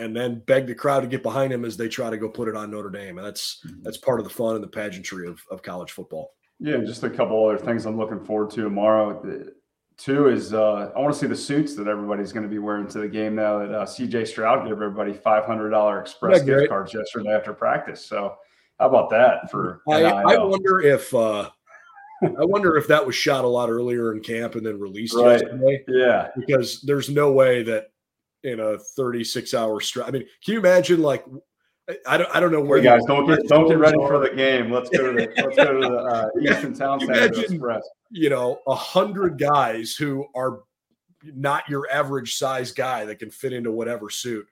[0.00, 2.48] and then beg the crowd to get behind him as they try to go put
[2.48, 3.18] it on Notre Dame.
[3.18, 6.32] And that's that's part of the fun and the pageantry of, of college football.
[6.58, 9.22] Yeah, and just a couple other things I'm looking forward to tomorrow.
[9.96, 12.88] Two is uh, I want to see the suits that everybody's going to be wearing
[12.88, 16.56] to the game now that uh, CJ Stroud gave everybody $500 express Yeah, great.
[16.60, 18.04] gift cards yesterday after practice.
[18.04, 18.34] So
[18.78, 21.50] how about that for I, I wonder if uh,
[22.22, 25.40] I wonder if that was shot a lot earlier in camp and then released Right.
[25.42, 27.88] yesterday Yeah, because there's no way that
[28.44, 30.08] in a 36 hour stretch.
[30.08, 31.24] I mean, can you imagine like
[32.06, 34.30] I- don't I don't know where Hey guys, don't get don't get ready for the
[34.34, 34.70] game.
[34.70, 37.82] Let's go to the let's go to the uh, Easton Town Center Imagine- Express.
[38.10, 40.60] you know, a hundred guys who are
[41.24, 44.46] not your average size guy that can fit into whatever suit.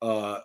[0.00, 0.38] Uh,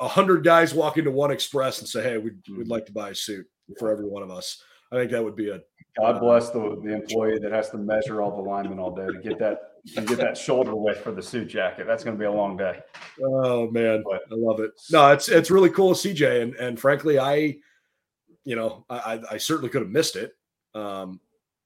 [0.00, 3.10] a hundred guys walk into one express and say, "Hey, we'd, we'd like to buy
[3.10, 3.46] a suit
[3.78, 5.60] for every one of us." I think that would be a
[5.98, 9.20] God bless the, the employee that has to measure all the linemen all day to
[9.22, 11.86] get that to get that shoulder width for the suit jacket.
[11.86, 12.80] That's going to be a long day.
[13.22, 14.70] oh man, But- I love it.
[14.90, 17.56] No, it's it's really cool CJ, and and frankly, I,
[18.44, 20.32] you know, I I, I certainly could have missed it,
[20.74, 21.20] um,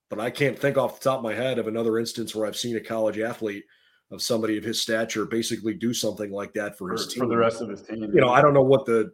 [0.09, 2.57] but I can't think off the top of my head of another instance where I've
[2.57, 3.65] seen a college athlete
[4.11, 7.23] of somebody of his stature basically do something like that for For, his team.
[7.23, 8.03] for the rest of his team.
[8.03, 9.11] you know, I don't know what the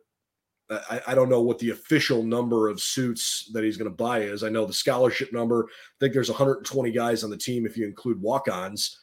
[0.72, 4.20] I, I don't know what the official number of suits that he's going to buy
[4.22, 4.44] is.
[4.44, 5.66] I know the scholarship number.
[5.66, 9.00] I think there's 120 guys on the team if you include walk-ons.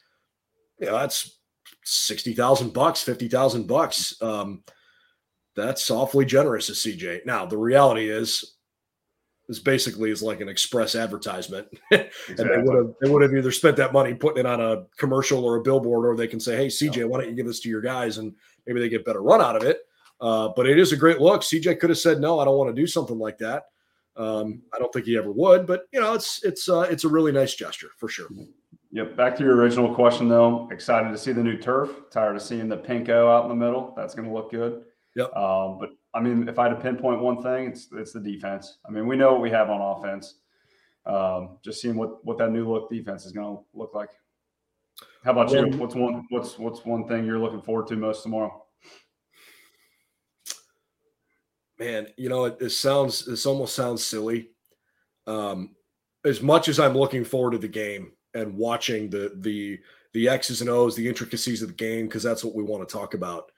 [0.79, 1.39] Yeah, that's
[1.83, 4.19] sixty thousand bucks, fifty thousand bucks.
[4.21, 4.63] Um,
[5.55, 7.25] that's awfully generous, as CJ.
[7.25, 8.55] Now the reality is,
[9.49, 12.63] this basically is like an express advertisement, and they Exactly.
[12.63, 15.57] would have they would have either spent that money putting it on a commercial or
[15.57, 17.81] a billboard, or they can say, "Hey, CJ, why don't you give this to your
[17.81, 18.33] guys?" and
[18.65, 19.81] maybe they get better run out of it.
[20.21, 21.41] Uh, but it is a great look.
[21.41, 23.65] CJ could have said, "No, I don't want to do something like that."
[24.15, 27.09] Um, I don't think he ever would, but you know, it's it's uh, it's a
[27.09, 28.27] really nice gesture for sure.
[28.91, 29.15] Yep.
[29.15, 30.67] Back to your original question, though.
[30.71, 31.91] Excited to see the new turf.
[32.11, 33.93] Tired of seeing the pinko out in the middle.
[33.95, 34.83] That's going to look good.
[35.15, 35.35] Yep.
[35.35, 38.79] Um, but I mean, if I had to pinpoint one thing, it's it's the defense.
[38.85, 40.35] I mean, we know what we have on offense.
[41.05, 44.09] Um, just seeing what what that new look defense is going to look like.
[45.23, 45.77] How about you?
[45.77, 48.65] What's one what's what's one thing you're looking forward to most tomorrow?
[51.79, 54.49] Man you know it, it sounds this almost sounds silly
[55.27, 55.75] um
[56.25, 59.79] as much as i'm looking forward to the game and watching the the
[60.13, 62.93] the x's and o's the intricacies of the game because that's what we want to
[62.93, 63.51] talk about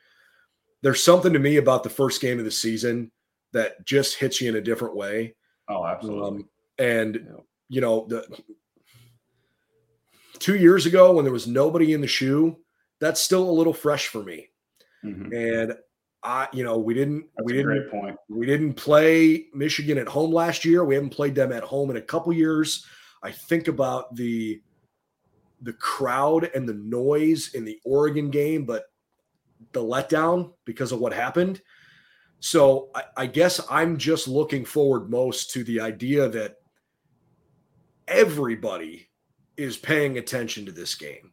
[0.81, 3.11] there's something to me about the first game of the season
[3.53, 5.35] that just hits you in a different way.
[5.69, 6.27] Oh, absolutely.
[6.27, 7.41] Um, and yeah.
[7.69, 8.25] you know, the
[10.39, 12.57] two years ago when there was nobody in the shoe,
[12.99, 14.49] that's still a little fresh for me.
[15.03, 15.33] Mm-hmm.
[15.33, 15.75] And
[16.23, 18.15] I, you know, we didn't, that's we didn't, point.
[18.29, 20.85] We didn't play Michigan at home last year.
[20.85, 22.85] We haven't played them at home in a couple years.
[23.23, 24.61] I think about the
[25.63, 28.85] the crowd and the noise in the Oregon game, but
[29.73, 31.61] the letdown because of what happened.
[32.39, 36.55] So I, I, guess I'm just looking forward most to the idea that
[38.07, 39.07] everybody
[39.55, 41.31] is paying attention to this game.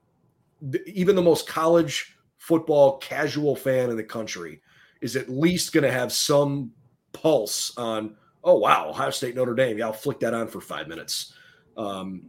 [0.87, 4.61] Even the most college football casual fan in the country
[5.01, 6.73] is at least going to have some
[7.13, 9.79] pulse on, oh, wow, Ohio State, Notre Dame.
[9.79, 11.35] Yeah, I'll flick that on for five minutes.
[11.77, 12.23] Um,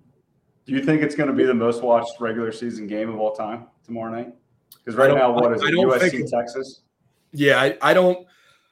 [0.65, 3.34] Do you think it's going to be the most watched regular season game of all
[3.34, 4.34] time tomorrow night?
[4.84, 5.73] Because right now, what is it?
[5.73, 6.82] USC, Texas?
[7.32, 8.25] Yeah, I, I don't.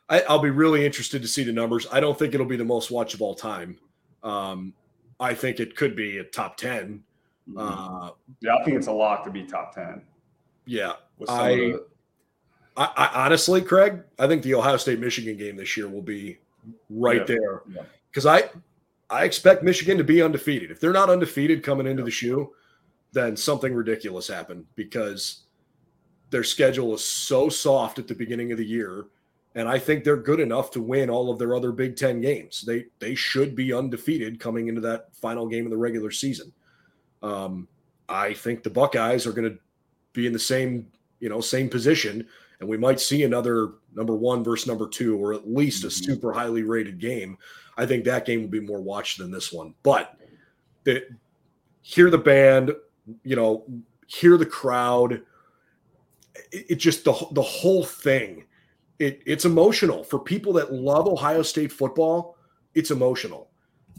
[0.10, 1.86] I, will be really interested to see the numbers.
[1.92, 3.78] I don't think it'll be the most watched of all time.
[4.24, 4.74] Um,
[5.20, 7.04] I think it could be a top 10
[7.50, 7.58] mm-hmm.
[7.58, 10.02] uh, yeah, I think it's a lock to be top ten.
[10.66, 10.94] Yeah,
[11.28, 11.86] I, the...
[12.78, 16.38] I, I, honestly, Craig, I think the Ohio State Michigan game this year will be
[16.90, 17.36] right yeah.
[17.36, 17.62] there
[18.10, 18.32] because yeah.
[18.32, 18.50] I
[19.10, 20.70] I expect Michigan to be undefeated.
[20.70, 22.54] If they're not undefeated coming into the shoe,
[23.14, 25.44] then something ridiculous happened because
[26.30, 29.06] their schedule is so soft at the beginning of the year.
[29.56, 32.64] And I think they're good enough to win all of their other Big Ten games.
[32.68, 36.54] They they should be undefeated coming into that final game of the regular season.
[37.24, 37.68] Um,
[38.08, 39.58] I think the Buckeyes are going to
[40.14, 40.88] be in the same
[41.20, 42.28] you know same position,
[42.60, 46.12] and we might see another number one versus number two, or at least a mm-hmm.
[46.12, 47.38] super highly rated game.
[47.78, 49.74] I think that game will be more watched than this one.
[49.84, 50.18] But
[50.84, 51.04] the,
[51.82, 52.72] hear the band,
[53.24, 53.66] you know,
[54.08, 55.22] hear the crowd.
[56.52, 58.46] It, it just the the whole thing.
[59.00, 62.36] It, it's emotional for people that love Ohio State football.
[62.74, 63.52] It's emotional,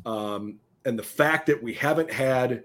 [0.05, 2.65] um, and the fact that we haven't had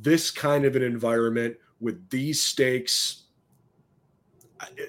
[0.00, 3.25] this kind of an environment with these stakes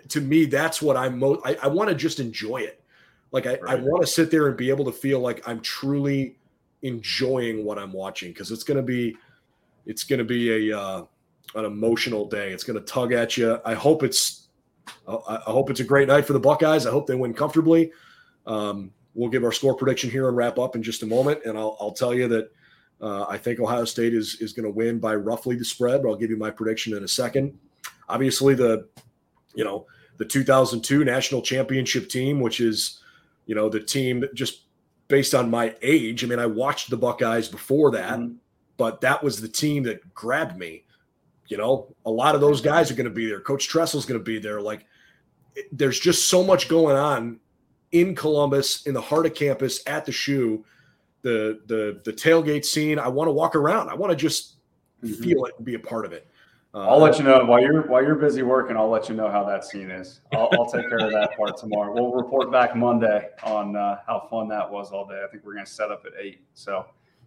[0.07, 2.83] to me that's what i'm most i, I want to just enjoy it
[3.31, 3.61] like I, right.
[3.67, 6.37] I want to sit there and be able to feel like I'm truly
[6.81, 9.17] enjoying what I'm watching because it's going to be
[9.85, 11.03] it's going to be a uh,
[11.55, 12.51] an emotional day.
[12.51, 13.59] It's going to tug at you.
[13.65, 14.47] I hope it's
[15.07, 16.85] I hope it's a great night for the Buckeyes.
[16.85, 17.91] I hope they win comfortably.
[18.45, 21.57] Um, we'll give our score prediction here and wrap up in just a moment, and
[21.57, 22.51] I'll, I'll tell you that
[23.01, 26.03] uh, I think Ohio State is is going to win by roughly the spread.
[26.03, 27.57] But I'll give you my prediction in a second.
[28.07, 28.87] Obviously, the
[29.57, 33.01] you know the 2002 national championship team, which is
[33.47, 34.61] you know, the team just
[35.07, 36.23] based on my age.
[36.23, 38.35] I mean, I watched the Buckeyes before that, mm-hmm.
[38.75, 40.83] but that was the team that grabbed me.
[41.47, 43.39] You know, a lot of those guys are going to be there.
[43.39, 44.61] Coach Tressel's going to be there.
[44.61, 44.85] Like,
[45.71, 47.39] there's just so much going on
[47.93, 50.65] in Columbus, in the heart of campus, at the shoe,
[51.21, 52.99] the the the tailgate scene.
[52.99, 53.89] I want to walk around.
[53.89, 54.55] I want to just
[55.01, 55.23] mm-hmm.
[55.23, 56.27] feel it and be a part of it.
[56.77, 58.77] Uh, I'll let you know while you're while you're busy working.
[58.77, 60.21] I'll let you know how that scene is.
[60.31, 61.91] I'll, I'll take care of that part tomorrow.
[61.91, 65.19] We'll report back Monday on uh, how fun that was all day.
[65.25, 66.41] I think we're going to set up at eight.
[66.53, 66.85] So,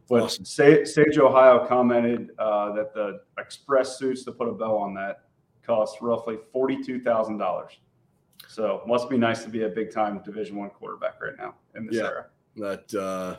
[0.08, 0.44] but awesome.
[0.44, 5.24] Sage Ohio commented uh, that the express suits to put a bow on that
[5.66, 7.72] cost roughly forty two thousand dollars.
[8.46, 11.86] So must be nice to be a big time Division One quarterback right now in
[11.86, 12.26] this yeah, era.
[12.54, 13.36] That uh,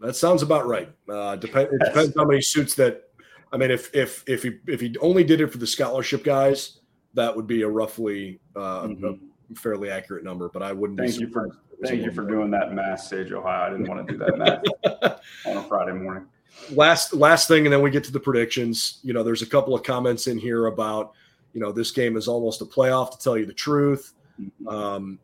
[0.00, 0.88] that sounds about right.
[1.08, 3.05] Uh, depend, it depends how many suits that
[3.56, 6.80] I mean, if if if he if he only did it for the scholarship guys,
[7.14, 9.04] that would be a roughly uh, mm-hmm.
[9.50, 10.50] a fairly accurate number.
[10.50, 11.00] But I wouldn't.
[11.00, 12.32] Thank you for thank you for more.
[12.32, 13.66] doing that math, Sage Ohio.
[13.66, 16.26] I didn't want to do that math on a Friday morning.
[16.72, 18.98] Last last thing, and then we get to the predictions.
[19.02, 21.14] You know, there's a couple of comments in here about
[21.54, 23.10] you know this game is almost a playoff.
[23.12, 24.12] To tell you the truth.
[24.38, 24.68] Mm-hmm.
[24.68, 25.18] Um,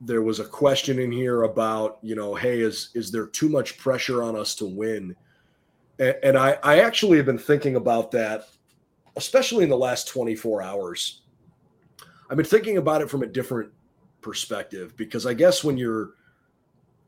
[0.00, 3.76] there was a question in here about you know hey is is there too much
[3.76, 5.14] pressure on us to win
[5.98, 8.48] and I, I actually have been thinking about that,
[9.16, 11.22] especially in the last 24 hours.
[12.28, 13.70] I've been thinking about it from a different
[14.22, 16.14] perspective because I guess when you're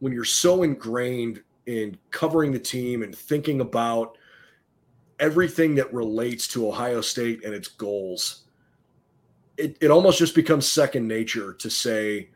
[0.00, 4.18] when you're so ingrained in covering the team and thinking about
[5.18, 8.44] everything that relates to Ohio State and its goals,
[9.56, 12.28] it, it almost just becomes second nature to say,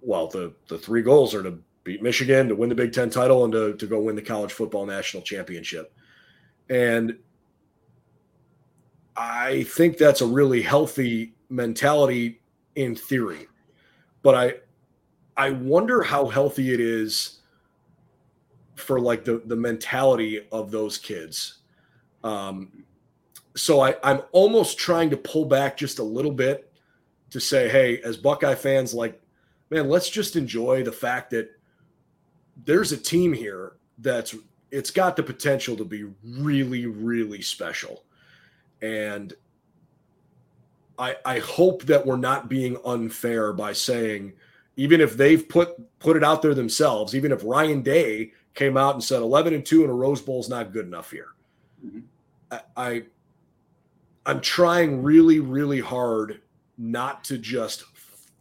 [0.00, 3.44] well, the the three goals are to beat Michigan to win the Big Ten title
[3.44, 5.94] and to, to go win the college football national championship.
[6.68, 7.16] And
[9.16, 12.42] I think that's a really healthy mentality
[12.74, 13.46] in theory.
[14.22, 14.54] But I
[15.36, 17.40] I wonder how healthy it is
[18.74, 21.60] for like the the mentality of those kids.
[22.24, 22.84] Um,
[23.54, 26.70] so I, I'm almost trying to pull back just a little bit
[27.30, 29.20] to say, hey, as Buckeye fans, like,
[29.70, 31.55] man, let's just enjoy the fact that
[32.64, 34.34] there's a team here that's
[34.70, 38.04] it's got the potential to be really, really special.
[38.82, 39.34] And
[40.98, 44.32] I I hope that we're not being unfair by saying,
[44.76, 48.94] even if they've put put it out there themselves, even if Ryan Day came out
[48.94, 51.28] and said 11 and 2 in a Rose Bowl is not good enough here.
[51.84, 52.00] Mm-hmm.
[52.50, 53.02] I, I
[54.24, 56.40] I'm trying really, really hard
[56.78, 57.84] not to just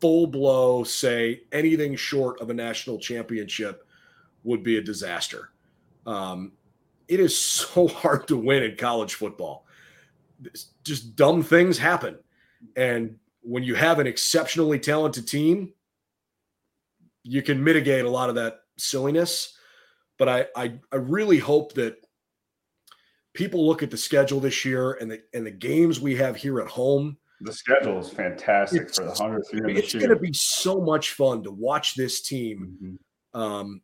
[0.02, 3.85] full blow say anything short of a national championship
[4.46, 5.50] would be a disaster.
[6.06, 6.54] Um,
[7.08, 9.66] it is so hard to win in college football.
[10.44, 12.18] It's just dumb things happen.
[12.76, 15.74] And when you have an exceptionally talented team,
[17.24, 19.58] you can mitigate a lot of that silliness.
[20.18, 21.98] But I, I, I really hope that
[23.34, 26.60] people look at the schedule this year and the and the games we have here
[26.62, 27.18] at home.
[27.42, 29.70] The schedule is fantastic it's, for the hundredth year.
[29.70, 33.40] It's going to be so much fun to watch this team mm-hmm.
[33.40, 33.82] um,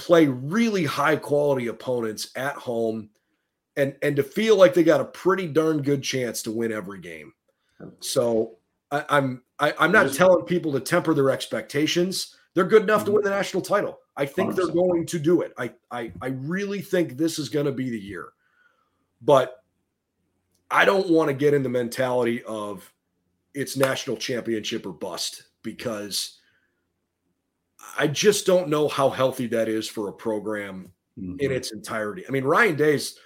[0.00, 3.10] play really high quality opponents at home,
[3.76, 7.00] and and to feel like they got a pretty darn good chance to win every
[7.00, 7.34] game.
[8.00, 8.56] So
[8.90, 12.36] I, I'm I, am i am not telling people to temper their expectations.
[12.54, 13.16] They're good enough to mm-hmm.
[13.16, 13.98] win the national title.
[14.16, 15.52] I think they are going to do it.
[15.58, 18.28] I, I I really think this is going to be the year.
[19.20, 19.62] But
[20.70, 22.90] I don't want to get in the mentality of
[23.52, 26.39] it's national championship or bust because
[27.98, 31.36] I just don't know how healthy that is for a program mm-hmm.
[31.38, 32.24] in its entirety.
[32.26, 33.18] I mean, Ryan Day's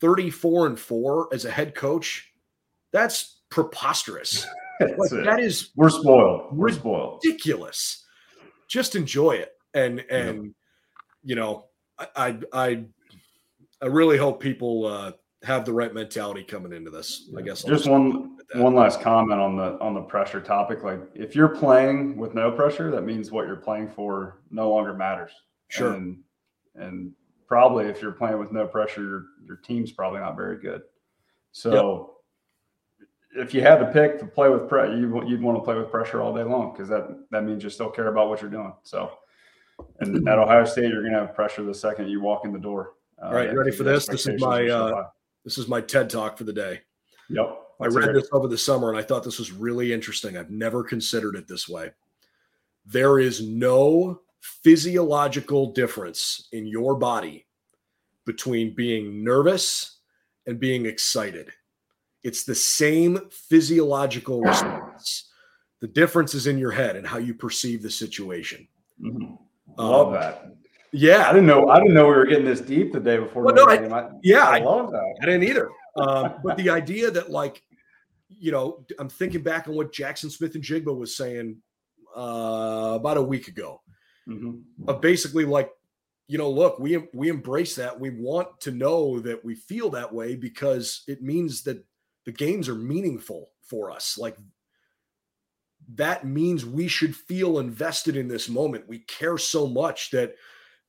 [0.00, 2.32] 34 and 4 as a head coach.
[2.92, 4.46] That's preposterous.
[4.80, 6.56] like, that is we're spoiled.
[6.56, 7.20] We're spoiled.
[7.24, 8.04] Ridiculous.
[8.68, 9.52] Just enjoy it.
[9.74, 10.50] And and yeah.
[11.22, 11.66] you know,
[11.98, 12.84] I I I,
[13.80, 15.12] I really hope people uh
[15.46, 17.30] have the right mentality coming into this.
[17.38, 20.82] I guess just one one last comment on the on the pressure topic.
[20.82, 24.92] Like if you're playing with no pressure, that means what you're playing for no longer
[24.92, 25.30] matters.
[25.68, 25.94] Sure.
[25.94, 26.18] And
[26.74, 27.12] and
[27.46, 30.82] probably if you're playing with no pressure, your your team's probably not very good.
[31.52, 32.16] So
[32.98, 33.46] yep.
[33.46, 35.92] if you had to pick to play with pressure, you, you'd want to play with
[35.92, 38.74] pressure all day long because that that means you still care about what you're doing.
[38.82, 39.12] So
[40.00, 42.58] and at Ohio State, you're going to have pressure the second you walk in the
[42.58, 42.94] door.
[43.22, 44.06] Uh, all right, you ready for this?
[44.06, 45.04] This is my uh,
[45.46, 46.80] this is my TED talk for the day.
[47.30, 47.58] Yep.
[47.80, 50.36] I read this over the summer and I thought this was really interesting.
[50.36, 51.92] I've never considered it this way.
[52.84, 57.46] There is no physiological difference in your body
[58.24, 59.98] between being nervous
[60.48, 61.50] and being excited.
[62.24, 65.30] It's the same physiological response.
[65.80, 68.66] The difference is in your head and how you perceive the situation.
[69.00, 69.34] Mm-hmm.
[69.80, 70.56] Love um, that.
[70.92, 71.68] Yeah, I didn't know.
[71.68, 73.42] I didn't know we were getting this deep the day before.
[73.42, 75.14] Well, no, I, I, yeah, I, love that.
[75.22, 75.68] I didn't either.
[75.96, 77.62] Um, but the idea that, like,
[78.28, 81.56] you know, I'm thinking back on what Jaxon Smith-Njigba was saying
[82.16, 83.80] uh, about a week ago.
[84.28, 84.88] Mm-hmm.
[84.88, 85.70] Of basically, like,
[86.28, 87.98] you know, look, we we embrace that.
[87.98, 91.84] We want to know that we feel that way because it means that
[92.24, 94.18] the games are meaningful for us.
[94.18, 94.36] Like
[95.94, 98.88] that means we should feel invested in this moment.
[98.88, 100.34] We care so much that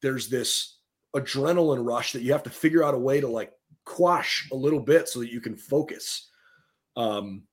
[0.02, 0.78] there's this
[1.16, 3.52] adrenaline rush that you have to figure out a way to like
[3.86, 6.30] quash a little bit so that you can focus.
[6.96, 7.44] Um,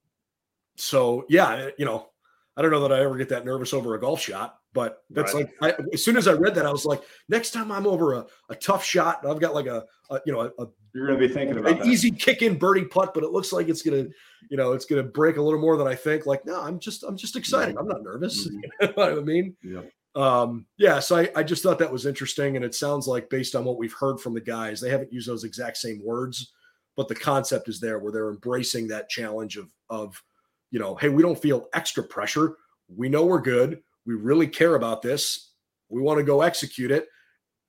[0.76, 2.08] so yeah, you know,
[2.56, 5.34] I don't know that I ever get that nervous over a golf shot, but that's
[5.34, 5.48] right.
[5.60, 8.14] like I, as soon as I read that, I was like, next time I'm over
[8.14, 11.28] a, a tough shot, I've got like a, a you know a, you're going to
[11.28, 11.86] be thinking about an that.
[11.86, 14.12] easy kick in birdie putt, but it looks like it's going to,
[14.50, 16.26] you know, it's going to break a little more than I think.
[16.26, 17.76] Like, no, I'm just I'm just excited.
[17.76, 18.46] I'm not nervous.
[18.46, 18.60] Mm-hmm.
[18.80, 19.56] you know what I mean?
[19.62, 19.82] Yeah
[20.14, 22.56] um, yeah, so I, I just thought that was interesting.
[22.56, 25.28] And it sounds like, based on what we've heard from the guys, they haven't used
[25.28, 26.52] those exact same words,
[26.96, 30.22] but the concept is there where they're embracing that challenge of, of,
[30.70, 32.56] you know, hey, we don't feel extra pressure.
[32.88, 33.82] We know we're good.
[34.06, 35.52] We really care about this.
[35.88, 37.08] We want to go execute it.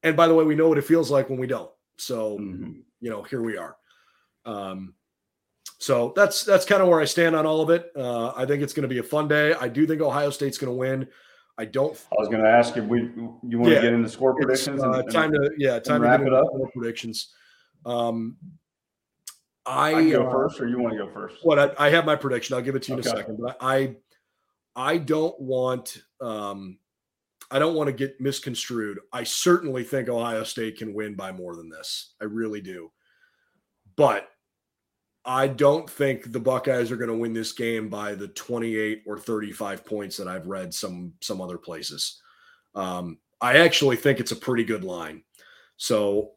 [0.03, 1.71] And by the way, we know what it feels like when we don't.
[1.97, 2.73] So, mm-hmm.
[2.99, 3.75] you know, here we are.
[4.45, 4.93] Um,
[5.79, 7.91] so that's that's kind of where I stand on all of it.
[7.95, 9.53] Uh, I think it's going to be a fun day.
[9.53, 11.07] I do think Ohio State's going to win.
[11.57, 11.93] I don't.
[12.11, 14.83] I was going to ask you, we you want yeah, to get into score predictions?
[14.83, 16.45] Uh, and, time to yeah, time to wrap it up.
[16.47, 17.33] Score predictions.
[17.85, 18.37] Um,
[19.65, 21.37] I, I go uh, first, or you want to go first?
[21.43, 22.55] What I, I, have my prediction.
[22.55, 23.09] I'll give it to you okay.
[23.09, 23.37] in a second.
[23.41, 23.95] But I,
[24.75, 26.77] I don't want, um,
[27.49, 28.99] I don't want to get misconstrued.
[29.11, 32.13] I certainly think Ohio State can win by more than this.
[32.21, 32.91] I really do.
[33.95, 34.27] But
[35.25, 39.17] I don't think the Buckeyes are going to win this game by the 28 or
[39.17, 42.21] 35 points that I've read some some other places.
[42.75, 45.23] Um, I actually think it's a pretty good line.
[45.77, 46.31] So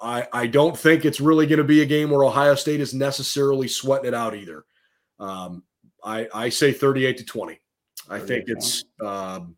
[0.00, 2.94] I I don't think it's really going to be a game where Ohio State is
[2.94, 4.64] necessarily sweating it out either.
[5.18, 5.62] Um,
[6.04, 7.60] I I say 38 to 20.
[8.10, 9.56] I think it's um,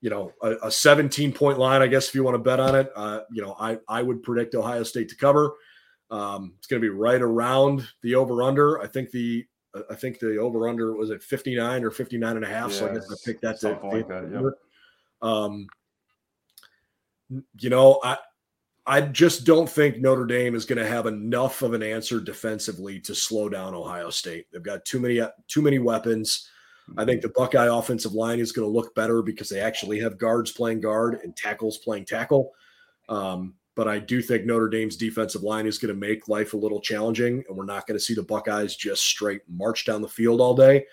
[0.00, 1.82] you know a, a 17 point line.
[1.82, 4.22] I guess if you want to bet on it, uh, you know I I would
[4.22, 5.52] predict Ohio State to cover.
[6.12, 8.80] Um, it's going to be right around the over under.
[8.82, 9.46] I think the
[9.90, 12.70] I think the over under was at 59 or 59 and a half.
[12.70, 14.52] so I guess I Yes, picked that to like that, yep.
[15.22, 15.66] um,
[17.58, 18.18] you know, I
[18.86, 23.00] I just don't think Notre Dame is going to have enough of an answer defensively
[23.00, 24.46] to slow down Ohio State.
[24.52, 26.48] They've got too many too many weapons.
[26.98, 30.18] I think the Buckeye offensive line is going to look better because they actually have
[30.18, 32.52] guards playing guard and tackles playing tackle.
[33.08, 36.58] Um, but I do think Notre Dame's defensive line is going to make life a
[36.58, 40.08] little challenging, and we're not going to see the Buckeyes just straight march down the
[40.08, 40.84] field all day.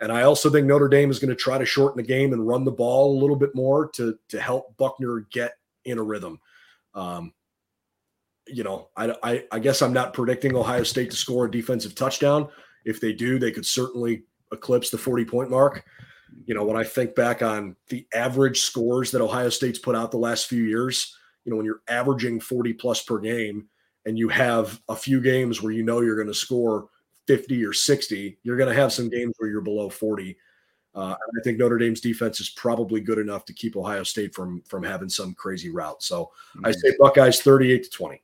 [0.00, 2.46] And I also think Notre Dame is going to try to shorten the game and
[2.46, 5.52] run the ball a little bit more to to help Buchner get
[5.84, 6.38] in a rhythm.
[6.94, 7.32] Um,
[8.46, 11.94] you know, I, I I guess I'm not predicting Ohio State to score a defensive
[11.94, 12.48] touchdown.
[12.84, 15.84] If they do, they could certainly eclipse the 40 point mark.
[16.44, 20.10] You know, when I think back on the average scores that Ohio State's put out
[20.10, 21.16] the last few years,
[21.46, 23.68] you know, when you're averaging 40 plus per game
[24.04, 26.88] and you have a few games where you know you're going to score
[27.28, 30.36] 50 or 60, you're going to have some games where you're below 40.
[30.94, 34.34] Uh, and I think Notre Dame's defense is probably good enough to keep Ohio State
[34.34, 36.02] from from having some crazy route.
[36.02, 36.32] So
[36.64, 38.22] I say Buckeyes 38 to 20.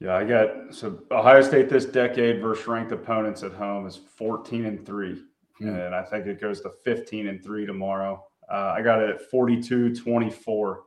[0.00, 4.64] Yeah, I got so Ohio State this decade versus ranked opponents at home is 14
[4.64, 5.22] and 3.
[5.58, 5.68] Hmm.
[5.68, 8.24] And I think it goes to 15 and 3 tomorrow.
[8.50, 10.82] Uh, I got it at 42 24,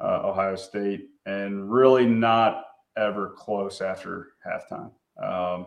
[0.00, 2.64] uh, Ohio State, and really not
[2.96, 4.90] ever close after halftime.
[5.22, 5.66] Um,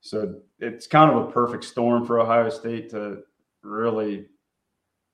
[0.00, 3.18] so it's kind of a perfect storm for Ohio State to
[3.62, 4.26] really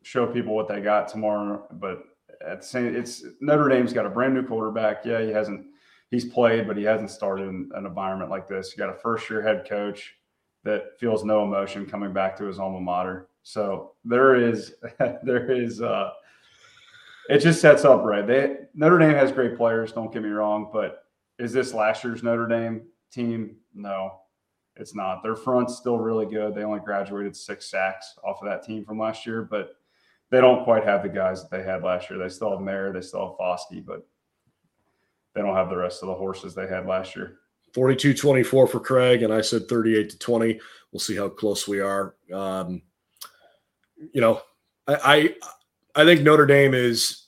[0.03, 1.67] show people what they got tomorrow.
[1.73, 2.05] But
[2.47, 5.05] at the same, it's Notre Dame's got a brand new quarterback.
[5.05, 5.67] Yeah, he hasn't
[6.11, 8.73] he's played, but he hasn't started in an environment like this.
[8.73, 10.15] You got a first year head coach
[10.65, 13.29] that feels no emotion coming back to his alma mater.
[13.43, 14.75] So there is
[15.23, 16.11] there is uh
[17.29, 18.27] it just sets up right.
[18.27, 21.05] They Notre Dame has great players, don't get me wrong, but
[21.39, 23.57] is this last year's Notre Dame team?
[23.75, 24.21] No,
[24.77, 25.23] it's not.
[25.23, 26.55] Their front's still really good.
[26.55, 29.77] They only graduated six sacks off of that team from last year, but
[30.31, 32.19] they don't quite have the guys that they had last year.
[32.19, 34.07] They still have Mayer, they still have Foskey, but
[35.35, 37.39] they don't have the rest of the horses they had last year.
[37.75, 40.61] 42 24 for Craig, and I said 38 to 20.
[40.93, 42.15] We'll see how close we are.
[42.33, 42.83] Um,
[44.13, 44.41] you know,
[44.87, 45.35] I, I
[45.95, 47.27] I think Notre Dame is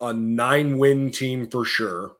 [0.00, 2.12] a nine win team for sure.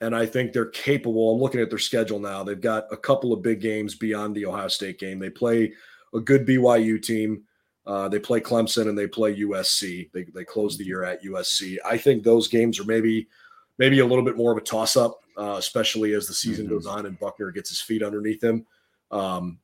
[0.00, 1.34] And I think they're capable.
[1.34, 2.42] I'm looking at their schedule now.
[2.42, 5.18] They've got a couple of big games beyond the Ohio State game.
[5.18, 5.72] They play
[6.14, 7.42] a good BYU team.
[7.86, 10.10] Uh, they play Clemson and they play USC.
[10.12, 11.76] They, they close the year at USC.
[11.84, 13.28] I think those games are maybe
[13.78, 16.74] maybe a little bit more of a toss up, uh, especially as the season Mm-hmm.
[16.74, 18.66] goes on and Buchner gets his feet underneath him.
[19.10, 19.58] Um,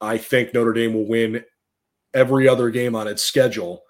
[0.00, 1.44] I think Notre Dame will win
[2.14, 3.82] every other game on its schedule.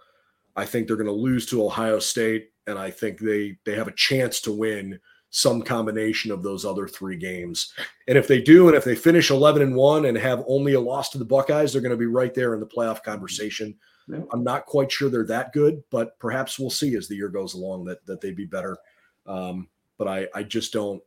[0.57, 3.89] I think they're going to lose to Ohio State, and I think they they have
[3.89, 4.99] a chance to win
[5.31, 7.75] some combination of those other three games.
[8.09, 10.81] And if they do, and if they finish 11 and one and have only a
[10.81, 13.75] loss to the Buckeyes, they're going to be right there in the playoff conversation.
[14.09, 14.21] Yeah.
[14.33, 17.55] I'm not quite sure they're that good, but perhaps we'll see as the year goes
[17.55, 18.79] along that that they'd be better.
[19.27, 21.03] Um, but I I just don't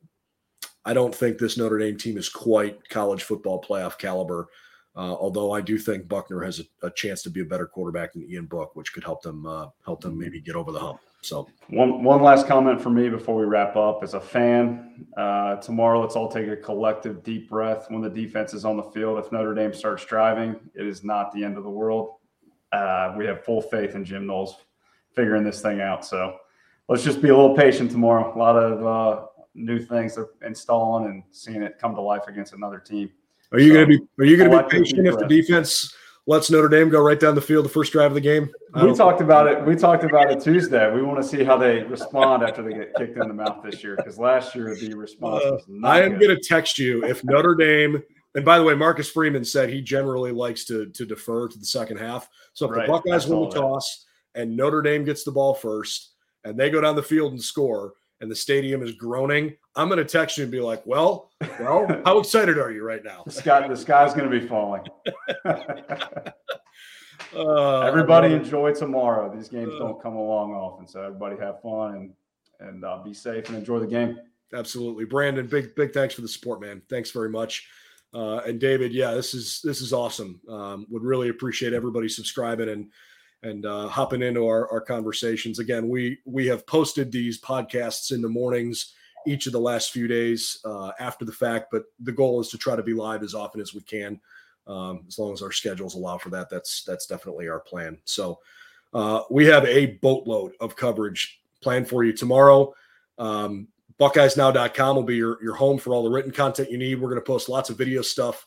[0.85, 4.47] I don't think this Notre Dame team is quite college football playoff caliber.
[4.99, 8.11] Uh, although I do think Buchner has a, a chance to be a better quarterback
[8.11, 10.99] than Ian Book, which could help them uh, help them maybe get over the hump.
[11.21, 14.03] So One one last comment from me before we wrap up.
[14.03, 18.53] As a fan, uh, tomorrow let's all take a collective deep breath when the defense
[18.53, 19.17] is on the field.
[19.19, 22.15] If Notre Dame starts driving, it is not the end of the world.
[22.73, 24.65] Uh, we have full faith in Jim Knowles
[25.15, 26.03] figuring this thing out.
[26.03, 26.35] So
[26.89, 28.35] let's just be a little patient tomorrow.
[28.35, 29.25] A lot of uh,
[29.55, 33.09] new things they're installing and seeing it come to life against another team.
[33.51, 35.93] Are you So, going to be are you going to be patient if the defense
[36.27, 38.49] lets Notre Dame go right down the field the first drive of the game?
[38.75, 39.65] I We don't- talked about it.
[39.65, 40.93] We talked about it Tuesday.
[40.93, 43.83] We want to see how they respond after they get kicked in the mouth this
[43.83, 43.95] year.
[43.95, 46.27] Because last year the response Uh, was not I am good.
[46.27, 48.03] going to text you if Notre Dame.
[48.35, 51.65] And by the way, Marcus Freeman said he generally likes to to defer to the
[51.65, 52.29] second half.
[52.53, 53.55] So if Right, the Buckeyes win the that.
[53.59, 56.11] toss and Notre Dame gets the ball first,
[56.43, 59.97] and they go down the field and score, and the stadium is groaning, I'm going
[59.99, 63.31] to text you and be like, "Well, well, how excited are you right now?" The
[63.31, 64.83] sky, the sky's going to be falling.
[67.35, 68.43] Uh, everybody I love it.
[68.45, 69.31] enjoy tomorrow.
[69.35, 69.79] These games Uh.
[69.79, 72.13] don't come along often, so everybody have fun and
[72.61, 74.17] and uh, be safe and enjoy the game.
[74.53, 75.45] Absolutely, Brandon.
[75.45, 76.81] Big big thanks for the support, man.
[76.89, 77.67] Thanks very much.
[78.15, 80.41] Uh, and David, yeah, this is this is awesome.
[80.49, 82.89] Um, would really appreciate everybody subscribing and
[83.43, 85.59] and uh, hopping into our, our conversations.
[85.59, 88.93] Again, we we have posted these podcasts in the mornings
[89.27, 92.57] each of the last few days uh, after the fact, but the goal is to
[92.57, 94.19] try to be live as often as we can.
[94.67, 97.97] Um, as long as our schedules allow for that, that's that's definitely our plan.
[98.05, 98.39] So
[98.93, 102.73] uh, we have a boatload of coverage planned for you tomorrow.
[103.17, 103.67] Um,
[103.99, 106.95] BuckeyesNow.com will be your, your home for all the written content you need.
[106.95, 108.45] We're going to post lots of video stuff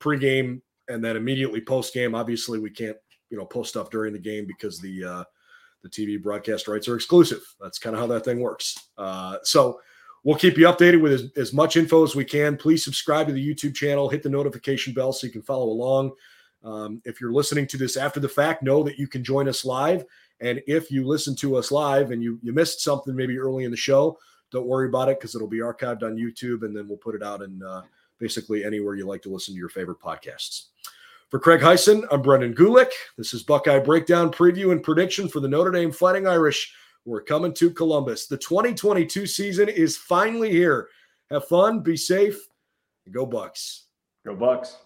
[0.00, 2.14] pregame and then immediately post game.
[2.14, 2.96] Obviously, we can't
[3.34, 5.24] you know post stuff during the game because the uh,
[5.82, 7.42] the TV broadcast rights are exclusive.
[7.60, 8.78] That's kind of how that thing works.
[8.96, 9.80] Uh, so
[10.22, 12.56] we'll keep you updated with as, as much info as we can.
[12.56, 16.12] Please subscribe to the YouTube channel, hit the notification bell so you can follow along.
[16.62, 19.64] Um, if you're listening to this after the fact, know that you can join us
[19.64, 20.04] live.
[20.40, 23.72] And if you listen to us live and you you missed something maybe early in
[23.72, 24.16] the show,
[24.52, 27.22] don't worry about it because it'll be archived on YouTube and then we'll put it
[27.22, 27.82] out in uh,
[28.20, 30.66] basically anywhere you like to listen to your favorite podcasts.
[31.34, 32.92] For Craig Heisen, I'm Brendan Gulick.
[33.18, 36.72] This is Buckeye Breakdown Preview and Prediction for the Notre Dame Fighting Irish.
[37.04, 38.28] We're coming to Columbus.
[38.28, 40.90] The 2022 season is finally here.
[41.32, 42.38] Have fun, be safe,
[43.10, 43.86] go Bucks.
[44.24, 44.76] Go Bucks.